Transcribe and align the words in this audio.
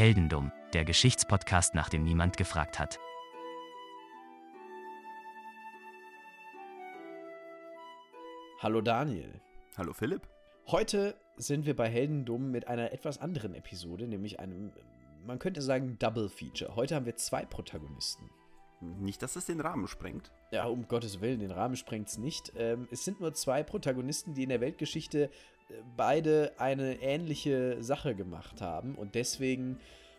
Heldendum, 0.00 0.50
der 0.72 0.86
Geschichtspodcast, 0.86 1.74
nach 1.74 1.90
dem 1.90 2.04
niemand 2.04 2.38
gefragt 2.38 2.78
hat. 2.78 2.98
Hallo 8.60 8.80
Daniel. 8.80 9.42
Hallo 9.76 9.92
Philipp. 9.92 10.26
Heute 10.68 11.20
sind 11.36 11.66
wir 11.66 11.76
bei 11.76 11.86
Heldendum 11.86 12.50
mit 12.50 12.66
einer 12.66 12.92
etwas 12.92 13.18
anderen 13.18 13.52
Episode, 13.52 14.08
nämlich 14.08 14.40
einem, 14.40 14.72
man 15.26 15.38
könnte 15.38 15.60
sagen, 15.60 15.98
Double 15.98 16.30
Feature. 16.30 16.76
Heute 16.76 16.94
haben 16.94 17.04
wir 17.04 17.16
zwei 17.16 17.44
Protagonisten. 17.44 18.30
Nicht, 18.80 19.22
dass 19.22 19.36
es 19.36 19.46
den 19.46 19.60
Rahmen 19.60 19.86
sprengt. 19.88 20.30
Ja, 20.50 20.66
um 20.66 20.88
Gottes 20.88 21.20
Willen, 21.20 21.40
den 21.40 21.50
Rahmen 21.50 21.76
sprengt 21.76 22.08
es 22.08 22.18
nicht. 22.18 22.52
Ähm, 22.56 22.88
es 22.90 23.04
sind 23.04 23.20
nur 23.20 23.34
zwei 23.34 23.62
Protagonisten, 23.62 24.34
die 24.34 24.44
in 24.44 24.48
der 24.48 24.62
Weltgeschichte 24.62 25.24
äh, 25.24 25.28
beide 25.96 26.52
eine 26.58 27.00
ähnliche 27.02 27.82
Sache 27.82 28.14
gemacht 28.14 28.62
haben 28.62 28.94
und 28.94 29.14
deswegen 29.14 29.78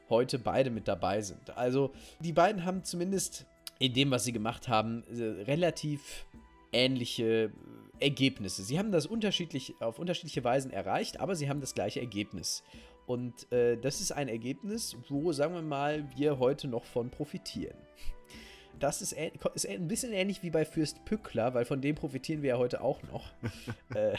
heute 0.09 0.37
beide 0.37 0.69
mit 0.69 0.87
dabei 0.87 1.21
sind. 1.21 1.57
Also 1.57 1.91
die 2.19 2.33
beiden 2.33 2.63
haben 2.63 2.83
zumindest 2.83 3.47
in 3.79 3.93
dem, 3.93 4.11
was 4.11 4.25
sie 4.25 4.31
gemacht 4.31 4.67
haben, 4.67 5.03
äh, 5.09 5.43
relativ 5.43 6.27
ähnliche 6.71 7.51
Ergebnisse. 7.99 8.63
Sie 8.63 8.77
haben 8.77 8.91
das 8.91 9.07
unterschiedlich, 9.07 9.73
auf 9.79 9.97
unterschiedliche 9.97 10.43
Weisen 10.43 10.71
erreicht, 10.71 11.19
aber 11.19 11.35
sie 11.35 11.49
haben 11.49 11.61
das 11.61 11.73
gleiche 11.73 11.99
Ergebnis. 11.99 12.63
Und 13.07 13.51
äh, 13.51 13.77
das 13.77 14.01
ist 14.01 14.11
ein 14.11 14.27
Ergebnis, 14.27 14.95
wo, 15.09 15.31
sagen 15.31 15.55
wir 15.55 15.61
mal, 15.63 16.07
wir 16.15 16.37
heute 16.37 16.67
noch 16.67 16.85
von 16.85 17.09
profitieren. 17.09 17.77
Das 18.81 19.01
ist, 19.03 19.13
ist 19.53 19.67
ein 19.67 19.87
bisschen 19.87 20.11
ähnlich 20.11 20.41
wie 20.41 20.49
bei 20.49 20.65
Fürst 20.65 21.05
Pückler, 21.05 21.53
weil 21.53 21.65
von 21.65 21.81
dem 21.81 21.95
profitieren 21.95 22.41
wir 22.41 22.49
ja 22.49 22.57
heute 22.57 22.81
auch 22.81 23.01
noch. 23.03 23.31
äh, 23.95 24.17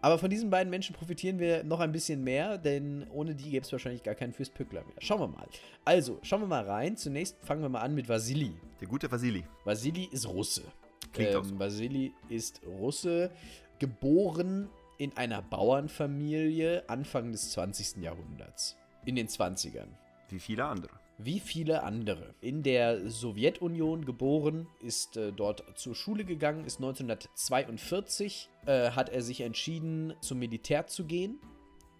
aber 0.00 0.18
von 0.18 0.30
diesen 0.30 0.48
beiden 0.48 0.70
Menschen 0.70 0.94
profitieren 0.94 1.40
wir 1.40 1.64
noch 1.64 1.80
ein 1.80 1.90
bisschen 1.90 2.22
mehr, 2.22 2.56
denn 2.56 3.06
ohne 3.10 3.34
die 3.34 3.50
gäbe 3.50 3.66
es 3.66 3.72
wahrscheinlich 3.72 4.04
gar 4.04 4.14
keinen 4.14 4.32
Fürst 4.32 4.54
Pückler 4.54 4.84
mehr. 4.84 4.94
Schauen 5.00 5.20
wir 5.20 5.26
mal. 5.26 5.48
Also, 5.84 6.20
schauen 6.22 6.40
wir 6.42 6.46
mal 6.46 6.64
rein. 6.64 6.96
Zunächst 6.96 7.36
fangen 7.42 7.62
wir 7.62 7.68
mal 7.68 7.80
an 7.80 7.96
mit 7.96 8.08
Vasili. 8.08 8.54
Der 8.80 8.86
gute 8.86 9.10
Vasili. 9.10 9.44
Vasili 9.64 10.08
ist 10.12 10.28
Russe. 10.28 10.62
Klingt 11.12 11.34
auch 11.34 11.44
so. 11.44 11.50
Ähm, 11.50 11.58
Vasili 11.58 12.12
ist 12.28 12.62
Russe, 12.64 13.32
geboren 13.80 14.68
in 14.98 15.16
einer 15.16 15.42
Bauernfamilie 15.42 16.88
Anfang 16.88 17.32
des 17.32 17.50
20. 17.52 17.96
Jahrhunderts. 17.96 18.76
In 19.04 19.16
den 19.16 19.26
20ern. 19.26 19.88
Wie 20.28 20.38
viele 20.38 20.64
andere. 20.64 20.99
Wie 21.22 21.40
viele 21.40 21.82
andere. 21.82 22.34
In 22.40 22.62
der 22.62 23.10
Sowjetunion 23.10 24.06
geboren, 24.06 24.66
ist 24.80 25.18
äh, 25.18 25.32
dort 25.32 25.78
zur 25.78 25.94
Schule 25.94 26.24
gegangen, 26.24 26.64
ist 26.64 26.78
1942, 26.78 28.48
äh, 28.64 28.90
hat 28.92 29.10
er 29.10 29.20
sich 29.20 29.42
entschieden, 29.42 30.14
zum 30.22 30.38
Militär 30.38 30.86
zu 30.86 31.04
gehen, 31.04 31.38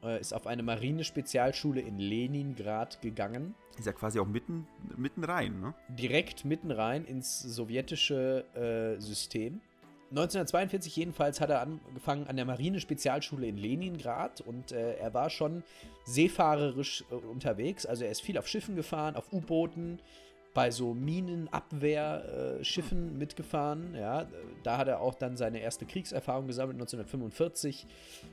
äh, 0.02 0.18
ist 0.18 0.32
auf 0.32 0.46
eine 0.46 0.62
Marinespezialschule 0.62 1.82
in 1.82 1.98
Leningrad 1.98 3.02
gegangen. 3.02 3.54
Ist 3.78 3.86
ja 3.86 3.92
quasi 3.92 4.18
auch 4.20 4.26
mitten, 4.26 4.66
mitten 4.96 5.22
rein, 5.22 5.60
ne? 5.60 5.74
direkt 5.90 6.46
mitten 6.46 6.70
rein 6.70 7.04
ins 7.04 7.42
sowjetische 7.42 8.44
äh, 8.54 9.00
System. 9.00 9.60
1942 10.10 10.96
jedenfalls 10.96 11.40
hat 11.40 11.50
er 11.50 11.60
angefangen 11.60 12.26
an 12.26 12.36
der 12.36 12.44
Marinespezialschule 12.44 13.46
in 13.46 13.56
Leningrad 13.56 14.40
und 14.40 14.72
äh, 14.72 14.94
er 14.94 15.14
war 15.14 15.30
schon 15.30 15.62
seefahrerisch 16.04 17.04
äh, 17.10 17.14
unterwegs. 17.14 17.86
Also 17.86 18.04
er 18.04 18.10
ist 18.10 18.20
viel 18.20 18.36
auf 18.36 18.48
Schiffen 18.48 18.74
gefahren, 18.74 19.14
auf 19.14 19.32
U-Booten, 19.32 20.00
bei 20.52 20.70
so 20.70 20.92
Minenabwehrschiffen 20.94 23.08
äh, 23.08 23.18
mitgefahren. 23.18 23.94
Ja, 23.94 24.26
da 24.62 24.78
hat 24.78 24.88
er 24.88 25.00
auch 25.00 25.14
dann 25.14 25.36
seine 25.36 25.60
erste 25.60 25.86
Kriegserfahrung 25.86 26.48
gesammelt 26.48 26.74
1945 26.74 27.86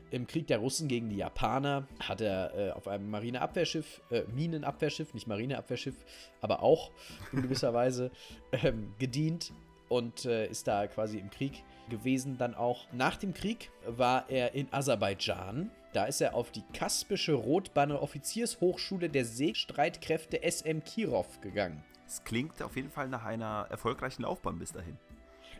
im 0.10 0.26
Krieg 0.26 0.48
der 0.48 0.58
Russen 0.58 0.88
gegen 0.88 1.10
die 1.10 1.18
Japaner. 1.18 1.88
Hat 2.00 2.22
er 2.22 2.56
äh, 2.56 2.72
auf 2.72 2.88
einem 2.88 3.12
Marineabwehrschiff, 3.12 4.02
äh, 4.10 4.24
Minenabwehrschiff, 4.36 5.14
nicht 5.14 5.28
Marineabwehrschiff, 5.28 6.04
aber 6.42 6.64
auch 6.64 6.90
in 7.32 7.44
gewisser 7.44 7.72
Weise 7.76 8.10
ähm, 8.52 8.96
gedient 8.98 9.54
und 9.90 10.26
äh, 10.26 10.48
ist 10.48 10.68
da 10.68 10.88
quasi 10.88 11.18
im 11.18 11.30
Krieg 11.30 11.64
gewesen. 11.90 12.38
Dann 12.38 12.56
auch 12.56 12.86
nach 12.92 13.18
dem 13.18 13.34
Krieg 13.34 13.72
war 13.86 14.30
er 14.30 14.54
in 14.54 14.68
Aserbaidschan. 14.72 15.72
Da 15.94 16.06
ist 16.06 16.22
er 16.22 16.36
auf 16.36 16.52
die 16.52 16.64
Kaspische 16.74 17.34
Rotbanner 17.34 18.02
Offiziershochschule 18.02 19.10
der 19.10 19.26
Seestreitkräfte 19.26 20.42
SM 20.44 20.84
Kirov 20.84 21.42
gegangen. 21.42 21.84
Es 22.06 22.24
klingt 22.24 22.62
auf 22.62 22.76
jeden 22.76 22.90
Fall 22.90 23.10
nach 23.10 23.26
einer 23.26 23.68
erfolgreichen 23.70 24.24
Laufbahn 24.24 24.60
bis 24.60 24.72
dahin. 24.72 24.98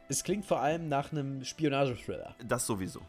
Es 0.10 0.24
klingt 0.24 0.46
vor 0.46 0.62
allem 0.62 0.88
nach 0.88 1.12
einem 1.12 1.44
Spionagethriller. 1.44 2.36
Das 2.46 2.66
sowieso. 2.66 3.02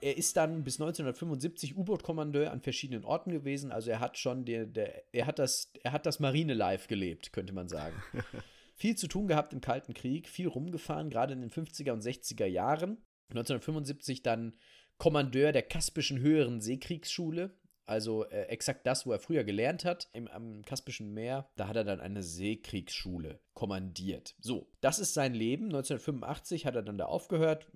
Er 0.00 0.16
ist 0.16 0.36
dann 0.36 0.62
bis 0.62 0.74
1975 0.80 1.76
U-Boot-Kommandeur 1.76 2.52
an 2.52 2.60
verschiedenen 2.60 3.04
Orten 3.04 3.32
gewesen. 3.32 3.72
Also 3.72 3.90
er 3.90 4.00
hat 4.00 4.18
schon 4.18 4.44
der, 4.44 4.66
der, 4.66 5.02
er 5.12 5.26
hat 5.26 5.38
das, 5.38 5.72
er 5.82 5.92
hat 5.92 6.06
das 6.06 6.20
Marine-Life 6.20 6.86
gelebt, 6.88 7.32
könnte 7.32 7.54
man 7.54 7.68
sagen. 7.68 7.96
viel 8.74 8.96
zu 8.96 9.08
tun 9.08 9.28
gehabt 9.28 9.52
im 9.52 9.60
Kalten 9.60 9.94
Krieg, 9.94 10.28
viel 10.28 10.48
rumgefahren, 10.48 11.10
gerade 11.10 11.32
in 11.32 11.40
den 11.40 11.50
50er 11.50 11.92
und 11.92 12.02
60er 12.02 12.46
Jahren. 12.46 12.98
1975 13.30 14.22
dann 14.22 14.54
Kommandeur 14.98 15.52
der 15.52 15.62
Kaspischen 15.62 16.20
Höheren 16.20 16.60
Seekriegsschule, 16.60 17.56
also 17.86 18.24
äh, 18.24 18.44
exakt 18.44 18.86
das, 18.86 19.06
wo 19.06 19.12
er 19.12 19.18
früher 19.18 19.44
gelernt 19.44 19.84
hat, 19.84 20.08
im, 20.12 20.28
am 20.28 20.62
Kaspischen 20.62 21.12
Meer. 21.12 21.50
Da 21.56 21.68
hat 21.68 21.76
er 21.76 21.84
dann 21.84 22.00
eine 22.00 22.22
Seekriegsschule 22.22 23.40
kommandiert. 23.52 24.36
So, 24.40 24.70
das 24.80 24.98
ist 24.98 25.14
sein 25.14 25.34
Leben. 25.34 25.66
1985 25.66 26.64
hat 26.64 26.76
er 26.76 26.82
dann 26.82 26.96
da 26.96 27.04
aufgehört, 27.06 27.66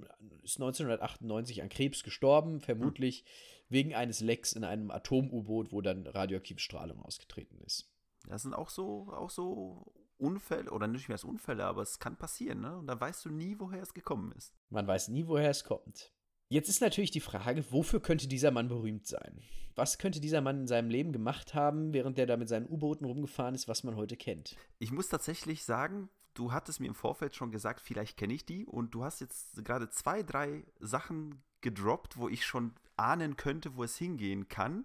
ist 0.43 0.57
1998 0.57 1.63
an 1.63 1.69
Krebs 1.69 2.03
gestorben, 2.03 2.61
vermutlich 2.61 3.25
wegen 3.69 3.95
eines 3.95 4.21
Lecks 4.21 4.53
in 4.53 4.65
einem 4.65 4.91
Atom-U-Boot, 4.91 5.73
wo 5.73 5.83
dann 5.83 6.07
radioaktive 6.07 6.61
Strahlung 6.61 7.03
ausgetreten 7.03 7.59
ist. 7.59 7.93
Das 8.27 8.43
sind 8.43 8.55
auch 8.55 8.71
so, 8.71 9.13
auch 9.13 9.31
so 9.31 9.93
Unfälle, 10.19 10.71
oder 10.71 10.87
nicht 10.87 11.09
mehr 11.09 11.15
als 11.15 11.25
Unfälle, 11.25 11.65
aber 11.65 11.83
es 11.83 11.99
kann 11.99 12.17
passieren, 12.17 12.61
ne? 12.61 12.77
Und 12.77 12.87
da 12.87 13.01
weißt 13.01 13.25
du 13.25 13.31
nie, 13.31 13.57
woher 13.59 13.83
es 13.83 13.95
gekommen 13.95 14.33
ist. 14.33 14.55
Man 14.71 14.87
weiß 14.87 15.09
nie, 15.09 15.27
woher 15.27 15.51
es 15.51 15.65
kommt. 15.65 16.13
Jetzt 16.51 16.69
ist 16.69 16.81
natürlich 16.81 17.11
die 17.11 17.21
Frage, 17.21 17.65
wofür 17.71 18.01
könnte 18.01 18.27
dieser 18.27 18.51
Mann 18.51 18.69
berühmt 18.69 19.07
sein? 19.07 19.43
Was 19.75 19.99
könnte 19.99 20.21
dieser 20.21 20.41
Mann 20.41 20.61
in 20.61 20.67
seinem 20.67 20.91
Leben 20.91 21.13
gemacht 21.13 21.55
haben, 21.55 21.93
während 21.93 22.19
er 22.19 22.27
da 22.27 22.37
mit 22.37 22.49
seinen 22.49 22.69
U-Booten 22.69 23.05
rumgefahren 23.05 23.55
ist, 23.55 23.69
was 23.69 23.85
man 23.85 23.97
heute 23.97 24.17
kennt? 24.17 24.57
Ich 24.79 24.91
muss 24.91 25.09
tatsächlich 25.09 25.65
sagen, 25.65 26.09
du 26.35 26.53
hattest 26.53 26.81
mir 26.81 26.87
im 26.87 26.95
Vorfeld 26.95 27.35
schon 27.35 27.51
gesagt, 27.51 27.81
vielleicht 27.81 28.17
kenne 28.17 28.33
ich 28.33 28.47
die 28.47 28.65
und 28.65 28.95
du 28.95 29.05
hast 29.05 29.21
jetzt 29.21 29.65
gerade 29.65 29.91
zwei, 29.91 30.23
drei 30.23 30.65
Sachen 30.81 31.43
gedroppt, 31.61 32.17
wo 32.17 32.29
ich 32.29 32.47
schon 32.47 32.75
ahnen 32.97 33.37
könnte, 33.37 33.77
wo 33.77 33.85
es 33.85 33.97
hingehen 33.97 34.49
kann. 34.49 34.85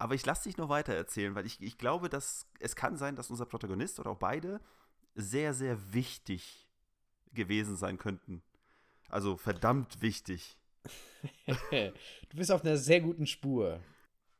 Aber 0.00 0.14
ich 0.14 0.24
lasse 0.24 0.48
dich 0.48 0.56
noch 0.56 0.70
weiter 0.70 0.94
erzählen, 0.94 1.34
weil 1.34 1.44
ich, 1.44 1.60
ich 1.60 1.76
glaube, 1.76 2.08
dass 2.08 2.46
es 2.58 2.74
kann 2.74 2.96
sein, 2.96 3.16
dass 3.16 3.28
unser 3.28 3.44
Protagonist 3.44 4.00
oder 4.00 4.10
auch 4.10 4.18
beide 4.18 4.58
sehr, 5.14 5.52
sehr 5.52 5.92
wichtig 5.92 6.66
gewesen 7.34 7.76
sein 7.76 7.98
könnten. 7.98 8.42
Also 9.10 9.36
verdammt 9.36 10.00
wichtig. 10.00 10.56
du 11.70 12.36
bist 12.36 12.50
auf 12.50 12.64
einer 12.64 12.78
sehr 12.78 13.02
guten 13.02 13.26
Spur. 13.26 13.78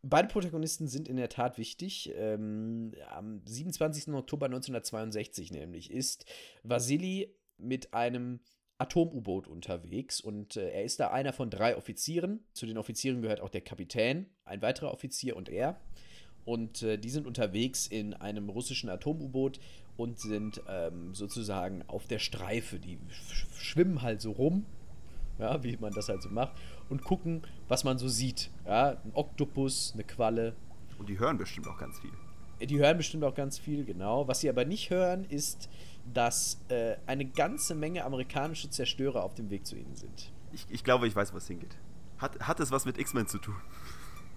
Beide 0.00 0.28
Protagonisten 0.28 0.88
sind 0.88 1.09
in 1.09 1.19
der 1.19 1.28
Tat 1.28 1.59
wichtig. 1.59 2.10
Ähm, 2.15 2.94
am 3.10 3.42
27. 3.44 4.15
Oktober 4.15 4.47
1962 4.47 5.50
nämlich 5.50 5.91
ist 5.91 6.25
Vasili 6.62 7.37
mit 7.59 7.92
einem 7.92 8.41
Atom-U-Boot 8.80 9.46
unterwegs 9.46 10.20
und 10.20 10.56
äh, 10.56 10.70
er 10.70 10.84
ist 10.84 11.00
da 11.00 11.08
einer 11.08 11.32
von 11.32 11.50
drei 11.50 11.76
Offizieren. 11.76 12.41
Zu 12.52 12.66
den 12.66 12.78
Offizieren 12.78 13.22
gehört 13.22 13.41
auch 13.41 13.50
der 13.50 13.60
Kapitän, 13.60 14.26
ein 14.44 14.62
weiterer 14.62 14.92
Offizier 14.92 15.36
und 15.36 15.48
er. 15.48 15.80
Und 16.44 16.82
äh, 16.82 16.98
die 16.98 17.10
sind 17.10 17.26
unterwegs 17.26 17.86
in 17.86 18.14
einem 18.14 18.48
russischen 18.48 18.88
Atom-U-Boot 18.88 19.60
und 19.96 20.18
sind 20.18 20.62
ähm, 20.68 21.14
sozusagen 21.14 21.84
auf 21.86 22.06
der 22.06 22.18
Streife. 22.18 22.78
Die 22.78 22.98
schwimmen 23.58 24.02
halt 24.02 24.20
so 24.20 24.32
rum 24.32 24.64
ja, 25.41 25.62
wie 25.64 25.76
man 25.78 25.92
das 25.92 26.08
halt 26.08 26.22
so 26.22 26.28
macht, 26.28 26.52
und 26.88 27.02
gucken, 27.02 27.42
was 27.68 27.82
man 27.82 27.98
so 27.98 28.08
sieht. 28.08 28.50
Ja, 28.66 28.91
ein 29.04 29.12
Oktopus, 29.14 29.92
eine 29.94 30.04
Qualle. 30.04 30.54
Und 30.98 31.09
die 31.09 31.18
hören 31.18 31.38
bestimmt 31.38 31.66
auch 31.66 31.78
ganz 31.78 31.98
viel. 31.98 32.12
Die 32.62 32.78
hören 32.78 32.97
bestimmt 32.97 33.24
auch 33.24 33.34
ganz 33.34 33.59
viel, 33.59 33.84
genau. 33.84 34.28
Was 34.28 34.41
sie 34.41 34.48
aber 34.48 34.65
nicht 34.65 34.91
hören, 34.91 35.24
ist, 35.24 35.68
dass 36.12 36.60
äh, 36.68 36.97
eine 37.07 37.24
ganze 37.24 37.74
Menge 37.74 38.04
amerikanische 38.04 38.71
Zerstörer 38.71 39.24
auf 39.24 39.34
dem 39.34 39.51
Weg 39.51 39.66
zu 39.66 39.77
ihnen 39.77 39.95
sind. 39.95 40.30
Ich, 40.53 40.66
ich 40.68 40.84
glaube, 40.84 41.07
ich 41.07 41.16
weiß, 41.16 41.33
was 41.33 41.47
hingeht. 41.47 41.77
Hat, 42.18 42.39
hat 42.41 42.60
es 42.60 42.71
was 42.71 42.84
mit 42.84 42.98
X-Men 42.98 43.27
zu 43.27 43.39
tun? 43.39 43.54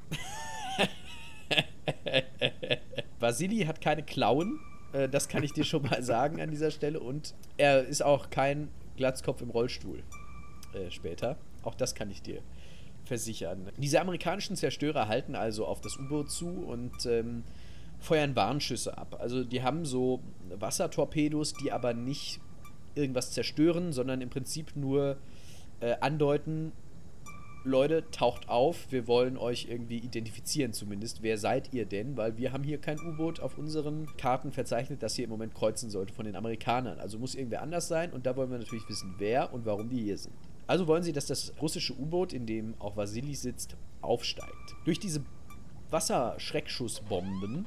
Vasili 3.20 3.66
hat 3.66 3.82
keine 3.82 4.04
Klauen, 4.04 4.60
äh, 4.94 5.10
das 5.10 5.28
kann 5.28 5.44
ich 5.44 5.52
dir 5.52 5.66
schon 5.66 5.84
mal 5.84 6.02
sagen 6.04 6.40
an 6.40 6.50
dieser 6.50 6.72
Stelle. 6.72 7.00
Und 7.00 7.34
er 7.58 7.84
ist 7.84 8.04
auch 8.04 8.30
kein 8.30 8.70
Glatzkopf 8.96 9.42
im 9.42 9.50
Rollstuhl 9.50 10.04
äh, 10.74 10.90
später. 10.92 11.38
Auch 11.64 11.76
das 11.76 11.96
kann 11.96 12.10
ich 12.10 12.22
dir 12.22 12.42
versichern. 13.06 13.70
Diese 13.78 14.00
amerikanischen 14.00 14.56
Zerstörer 14.56 15.08
halten 15.08 15.36
also 15.36 15.66
auf 15.66 15.82
das 15.82 15.98
U-Boot 15.98 16.32
zu 16.32 16.48
und 16.48 17.06
ähm, 17.06 17.44
feuern 18.04 18.36
Warnschüsse 18.36 18.98
ab. 18.98 19.18
Also 19.20 19.44
die 19.44 19.64
haben 19.64 19.86
so 19.86 20.20
Wassertorpedos, 20.50 21.54
die 21.54 21.72
aber 21.72 21.94
nicht 21.94 22.40
irgendwas 22.96 23.32
zerstören, 23.32 23.94
sondern 23.94 24.22
im 24.22 24.30
Prinzip 24.30 24.76
nur 24.76 25.18
äh, 25.80 25.96
andeuten, 26.02 26.74
Leute, 27.66 28.04
taucht 28.12 28.50
auf, 28.50 28.92
wir 28.92 29.08
wollen 29.08 29.38
euch 29.38 29.68
irgendwie 29.70 29.98
identifizieren 29.98 30.74
zumindest. 30.74 31.24
Wer 31.24 31.38
seid 31.38 31.74
ihr 31.74 31.86
denn? 31.86 32.18
Weil 32.18 32.38
wir 32.38 32.52
haben 32.52 32.64
hier 32.64 32.78
kein 32.78 33.00
U-Boot 33.00 33.40
auf 33.40 33.58
unseren 33.58 34.06
Karten 34.18 34.52
verzeichnet, 34.52 35.02
das 35.02 35.16
hier 35.16 35.24
im 35.24 35.32
Moment 35.32 35.56
kreuzen 35.56 35.90
sollte 35.90 36.14
von 36.14 36.26
den 36.26 36.36
Amerikanern. 36.36 37.00
Also 37.00 37.18
muss 37.18 37.36
irgendwer 37.36 37.62
anders 37.62 37.88
sein 37.88 38.12
und 38.12 38.26
da 38.26 38.36
wollen 38.36 38.52
wir 38.52 38.58
natürlich 38.58 38.88
wissen, 38.90 39.16
wer 39.18 39.54
und 39.54 39.66
warum 39.66 39.90
die 39.90 40.04
hier 40.04 40.18
sind. 40.18 40.36
Also 40.68 40.88
wollen 40.88 41.04
sie, 41.04 41.14
dass 41.14 41.28
das 41.28 41.54
russische 41.62 41.94
U-Boot, 41.94 42.34
in 42.34 42.46
dem 42.46 42.74
auch 42.80 42.98
Vasili 42.98 43.34
sitzt, 43.34 43.78
aufsteigt. 44.02 44.76
Durch 44.84 45.00
diese 45.00 45.24
Wasserschreckschussbomben 45.90 47.66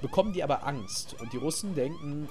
bekommen 0.00 0.32
die 0.32 0.42
aber 0.42 0.66
Angst 0.66 1.16
und 1.20 1.32
die 1.32 1.36
Russen 1.36 1.74
denken, 1.74 2.28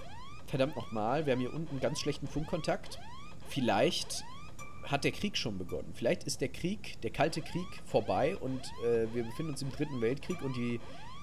verdammt 0.47 0.75
nochmal, 0.75 1.25
wir 1.25 1.33
haben 1.33 1.39
hier 1.39 1.53
unten 1.53 1.79
ganz 1.79 1.99
schlechten 1.99 2.27
Funkkontakt. 2.27 2.99
Vielleicht 3.47 4.23
hat 4.83 5.03
der 5.03 5.11
Krieg 5.11 5.37
schon 5.37 5.57
begonnen. 5.57 5.91
Vielleicht 5.93 6.23
ist 6.23 6.41
der 6.41 6.49
Krieg, 6.49 6.99
der 7.01 7.11
Kalte 7.11 7.41
Krieg 7.41 7.67
vorbei 7.85 8.35
und 8.37 8.61
äh, 8.83 9.07
wir 9.13 9.23
befinden 9.23 9.51
uns 9.51 9.61
im 9.61 9.71
Dritten 9.71 10.01
Weltkrieg 10.01 10.41
und 10.41 10.55
die 10.55 10.79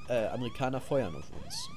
äh, 0.09 0.27
Amerikaner 0.29 0.81
feuern 0.81 1.17
auf 1.17 1.31
uns. 1.43 1.69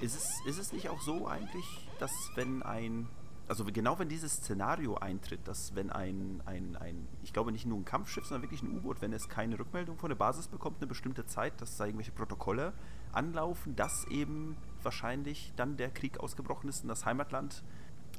Ist 0.00 0.16
es, 0.16 0.40
ist 0.46 0.58
es 0.58 0.72
nicht 0.72 0.88
auch 0.88 1.00
so 1.00 1.26
eigentlich, 1.26 1.64
dass 1.98 2.12
wenn 2.34 2.62
ein, 2.62 3.08
also 3.48 3.64
genau 3.64 3.98
wenn 3.98 4.08
dieses 4.08 4.34
Szenario 4.34 4.94
eintritt, 4.94 5.46
dass 5.46 5.74
wenn 5.74 5.90
ein, 5.90 6.40
ein, 6.46 6.76
ein 6.76 7.08
ich 7.22 7.32
glaube 7.32 7.52
nicht 7.52 7.66
nur 7.66 7.78
ein 7.78 7.84
Kampfschiff, 7.84 8.24
sondern 8.24 8.42
wirklich 8.42 8.62
ein 8.62 8.74
U-Boot, 8.76 9.02
wenn 9.02 9.12
es 9.12 9.28
keine 9.28 9.58
Rückmeldung 9.58 9.98
von 9.98 10.08
der 10.08 10.16
Basis 10.16 10.46
bekommt, 10.46 10.78
eine 10.78 10.86
bestimmte 10.86 11.26
Zeit, 11.26 11.60
dass 11.60 11.76
da 11.76 11.84
irgendwelche 11.84 12.12
Protokolle 12.12 12.72
anlaufen, 13.12 13.76
dass 13.76 14.06
eben 14.06 14.56
wahrscheinlich 14.82 15.52
dann 15.56 15.76
der 15.76 15.90
Krieg 15.90 16.20
ausgebrochen 16.20 16.68
ist 16.68 16.82
und 16.82 16.88
das 16.88 17.04
Heimatland 17.04 17.62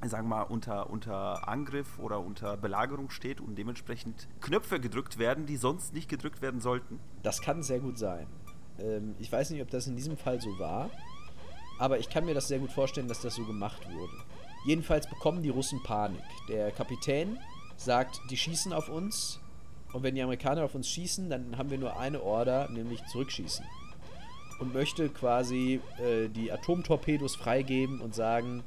sagen 0.08 0.30
wir 0.30 0.38
mal, 0.38 0.44
unter, 0.44 0.90
unter 0.90 1.48
Angriff 1.48 2.00
oder 2.00 2.22
unter 2.22 2.56
Belagerung 2.56 3.10
steht 3.10 3.42
und 3.42 3.56
dementsprechend 3.56 4.28
Knöpfe 4.40 4.80
gedrückt 4.80 5.18
werden, 5.18 5.46
die 5.46 5.58
sonst 5.58 5.94
nicht 5.94 6.08
gedrückt 6.08 6.42
werden 6.42 6.62
sollten. 6.62 7.00
Das 7.22 7.42
kann 7.42 7.64
sehr 7.64 7.80
gut 7.80 7.98
sein. 7.98 8.28
Ähm, 8.80 9.16
ich 9.20 9.32
weiß 9.32 9.50
nicht, 9.50 9.62
ob 9.62 9.70
das 9.70 9.88
in 9.88 9.96
diesem 9.96 10.16
Fall 10.16 10.40
so 10.40 10.58
war, 10.58 10.90
aber 11.80 12.00
ich 12.00 12.10
kann 12.10 12.26
mir 12.26 12.34
das 12.34 12.48
sehr 12.48 12.60
gut 12.60 12.72
vorstellen, 12.72 13.08
dass 13.08 13.22
das 13.22 13.36
so 13.36 13.44
gemacht 13.44 13.86
wurde. 13.92 14.14
Jedenfalls 14.66 15.08
bekommen 15.08 15.44
die 15.44 15.50
Russen 15.50 15.82
Panik. 15.84 16.22
Der 16.48 16.72
Kapitän 16.72 17.38
sagt, 17.76 18.22
die 18.30 18.38
schießen 18.38 18.74
auf 18.74 18.90
uns 18.90 19.40
und 19.94 20.04
wenn 20.04 20.16
die 20.16 20.22
Amerikaner 20.22 20.64
auf 20.64 20.76
uns 20.76 20.90
schießen, 20.90 21.30
dann 21.30 21.58
haben 21.58 21.70
wir 21.70 21.78
nur 21.78 21.98
eine 21.98 22.22
Order, 22.22 22.70
nämlich 22.70 23.04
zurückschießen. 23.08 23.66
Und 24.60 24.74
möchte 24.74 25.10
quasi 25.10 25.80
äh, 25.98 26.28
die 26.28 26.52
Atomtorpedos 26.52 27.36
freigeben 27.36 28.02
und 28.02 28.14
sagen, 28.14 28.64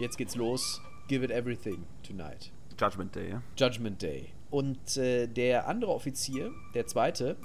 jetzt 0.00 0.18
geht's 0.18 0.34
los, 0.34 0.80
give 1.06 1.24
it 1.24 1.30
everything 1.30 1.84
tonight. 2.02 2.50
Judgment 2.78 3.14
Day, 3.14 3.30
ja. 3.30 3.42
Judgment 3.56 4.02
Day. 4.02 4.30
Und 4.50 4.96
äh, 4.96 5.26
der 5.26 5.68
andere 5.68 5.92
Offizier, 5.92 6.50
der 6.74 6.86
zweite, 6.86 7.36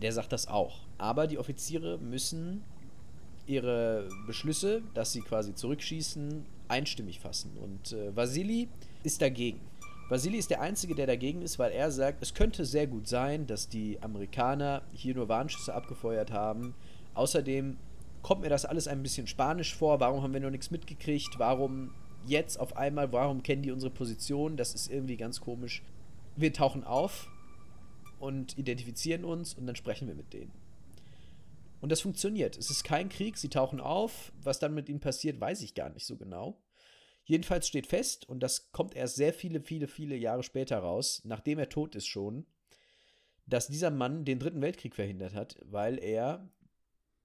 der 0.00 0.12
sagt 0.12 0.32
das 0.32 0.48
auch. 0.48 0.80
Aber 0.98 1.26
die 1.26 1.38
Offiziere 1.38 1.98
müssen 1.98 2.62
ihre 3.46 4.08
Beschlüsse, 4.26 4.82
dass 4.94 5.12
sie 5.12 5.20
quasi 5.20 5.54
zurückschießen, 5.54 6.46
einstimmig 6.68 7.20
fassen. 7.20 7.56
Und 7.58 7.92
äh, 7.92 8.14
Vasili 8.16 8.68
ist 9.02 9.20
dagegen. 9.20 9.60
Vasili 10.08 10.38
ist 10.38 10.50
der 10.50 10.60
Einzige, 10.60 10.94
der 10.94 11.06
dagegen 11.06 11.42
ist, 11.42 11.58
weil 11.58 11.72
er 11.72 11.90
sagt, 11.90 12.22
es 12.22 12.34
könnte 12.34 12.64
sehr 12.64 12.86
gut 12.86 13.08
sein, 13.08 13.46
dass 13.46 13.68
die 13.68 13.98
Amerikaner 14.02 14.82
hier 14.92 15.14
nur 15.14 15.28
Warnschüsse 15.28 15.74
abgefeuert 15.74 16.30
haben. 16.30 16.74
Außerdem 17.14 17.78
kommt 18.22 18.42
mir 18.42 18.48
das 18.48 18.64
alles 18.64 18.88
ein 18.88 19.02
bisschen 19.02 19.26
spanisch 19.26 19.74
vor. 19.74 20.00
Warum 20.00 20.22
haben 20.22 20.32
wir 20.32 20.40
noch 20.40 20.50
nichts 20.50 20.70
mitgekriegt? 20.70 21.38
Warum 21.38 21.94
jetzt 22.26 22.58
auf 22.58 22.76
einmal? 22.76 23.12
Warum 23.12 23.42
kennen 23.42 23.62
die 23.62 23.70
unsere 23.70 23.92
Position? 23.92 24.56
Das 24.56 24.74
ist 24.74 24.90
irgendwie 24.90 25.16
ganz 25.16 25.40
komisch. 25.40 25.82
Wir 26.36 26.52
tauchen 26.52 26.84
auf 26.84 27.28
und 28.18 28.58
identifizieren 28.58 29.24
uns 29.24 29.54
und 29.54 29.66
dann 29.66 29.76
sprechen 29.76 30.08
wir 30.08 30.14
mit 30.14 30.32
denen. 30.32 30.52
Und 31.80 31.92
das 31.92 32.00
funktioniert. 32.00 32.56
Es 32.56 32.70
ist 32.70 32.82
kein 32.82 33.10
Krieg, 33.10 33.36
sie 33.36 33.50
tauchen 33.50 33.78
auf. 33.78 34.32
Was 34.42 34.58
dann 34.58 34.74
mit 34.74 34.88
ihnen 34.88 35.00
passiert, 35.00 35.38
weiß 35.38 35.60
ich 35.62 35.74
gar 35.74 35.90
nicht 35.90 36.06
so 36.06 36.16
genau. 36.16 36.58
Jedenfalls 37.24 37.68
steht 37.68 37.86
fest, 37.86 38.28
und 38.28 38.40
das 38.40 38.70
kommt 38.72 38.94
erst 38.96 39.16
sehr 39.16 39.32
viele, 39.32 39.60
viele, 39.60 39.86
viele 39.86 40.16
Jahre 40.16 40.42
später 40.42 40.78
raus, 40.78 41.22
nachdem 41.24 41.58
er 41.58 41.68
tot 41.68 41.94
ist 41.94 42.06
schon, 42.06 42.46
dass 43.46 43.68
dieser 43.68 43.90
Mann 43.90 44.24
den 44.24 44.38
Dritten 44.38 44.62
Weltkrieg 44.62 44.94
verhindert 44.94 45.34
hat, 45.34 45.56
weil 45.62 45.98
er 45.98 46.48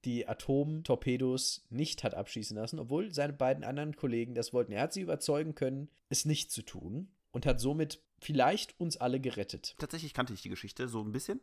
die 0.06 0.28
Atomtorpedos 0.28 1.66
nicht 1.70 2.04
hat 2.04 2.14
abschießen 2.14 2.56
lassen, 2.56 2.80
obwohl 2.80 3.14
seine 3.14 3.34
beiden 3.34 3.64
anderen 3.64 3.96
Kollegen 3.96 4.34
das 4.34 4.54
wollten. 4.54 4.72
Er 4.72 4.84
hat 4.84 4.94
sie 4.94 5.02
überzeugen 5.02 5.56
können, 5.56 5.90
es 6.10 6.26
nicht 6.26 6.52
zu 6.52 6.62
tun 6.62 7.12
und 7.32 7.46
hat 7.46 7.60
somit 7.60 8.02
vielleicht 8.20 8.80
uns 8.80 8.98
alle 8.98 9.20
gerettet. 9.20 9.76
Tatsächlich 9.78 10.14
kannte 10.14 10.34
ich 10.34 10.42
die 10.42 10.50
Geschichte 10.50 10.88
so 10.88 11.02
ein 11.02 11.12
bisschen. 11.12 11.42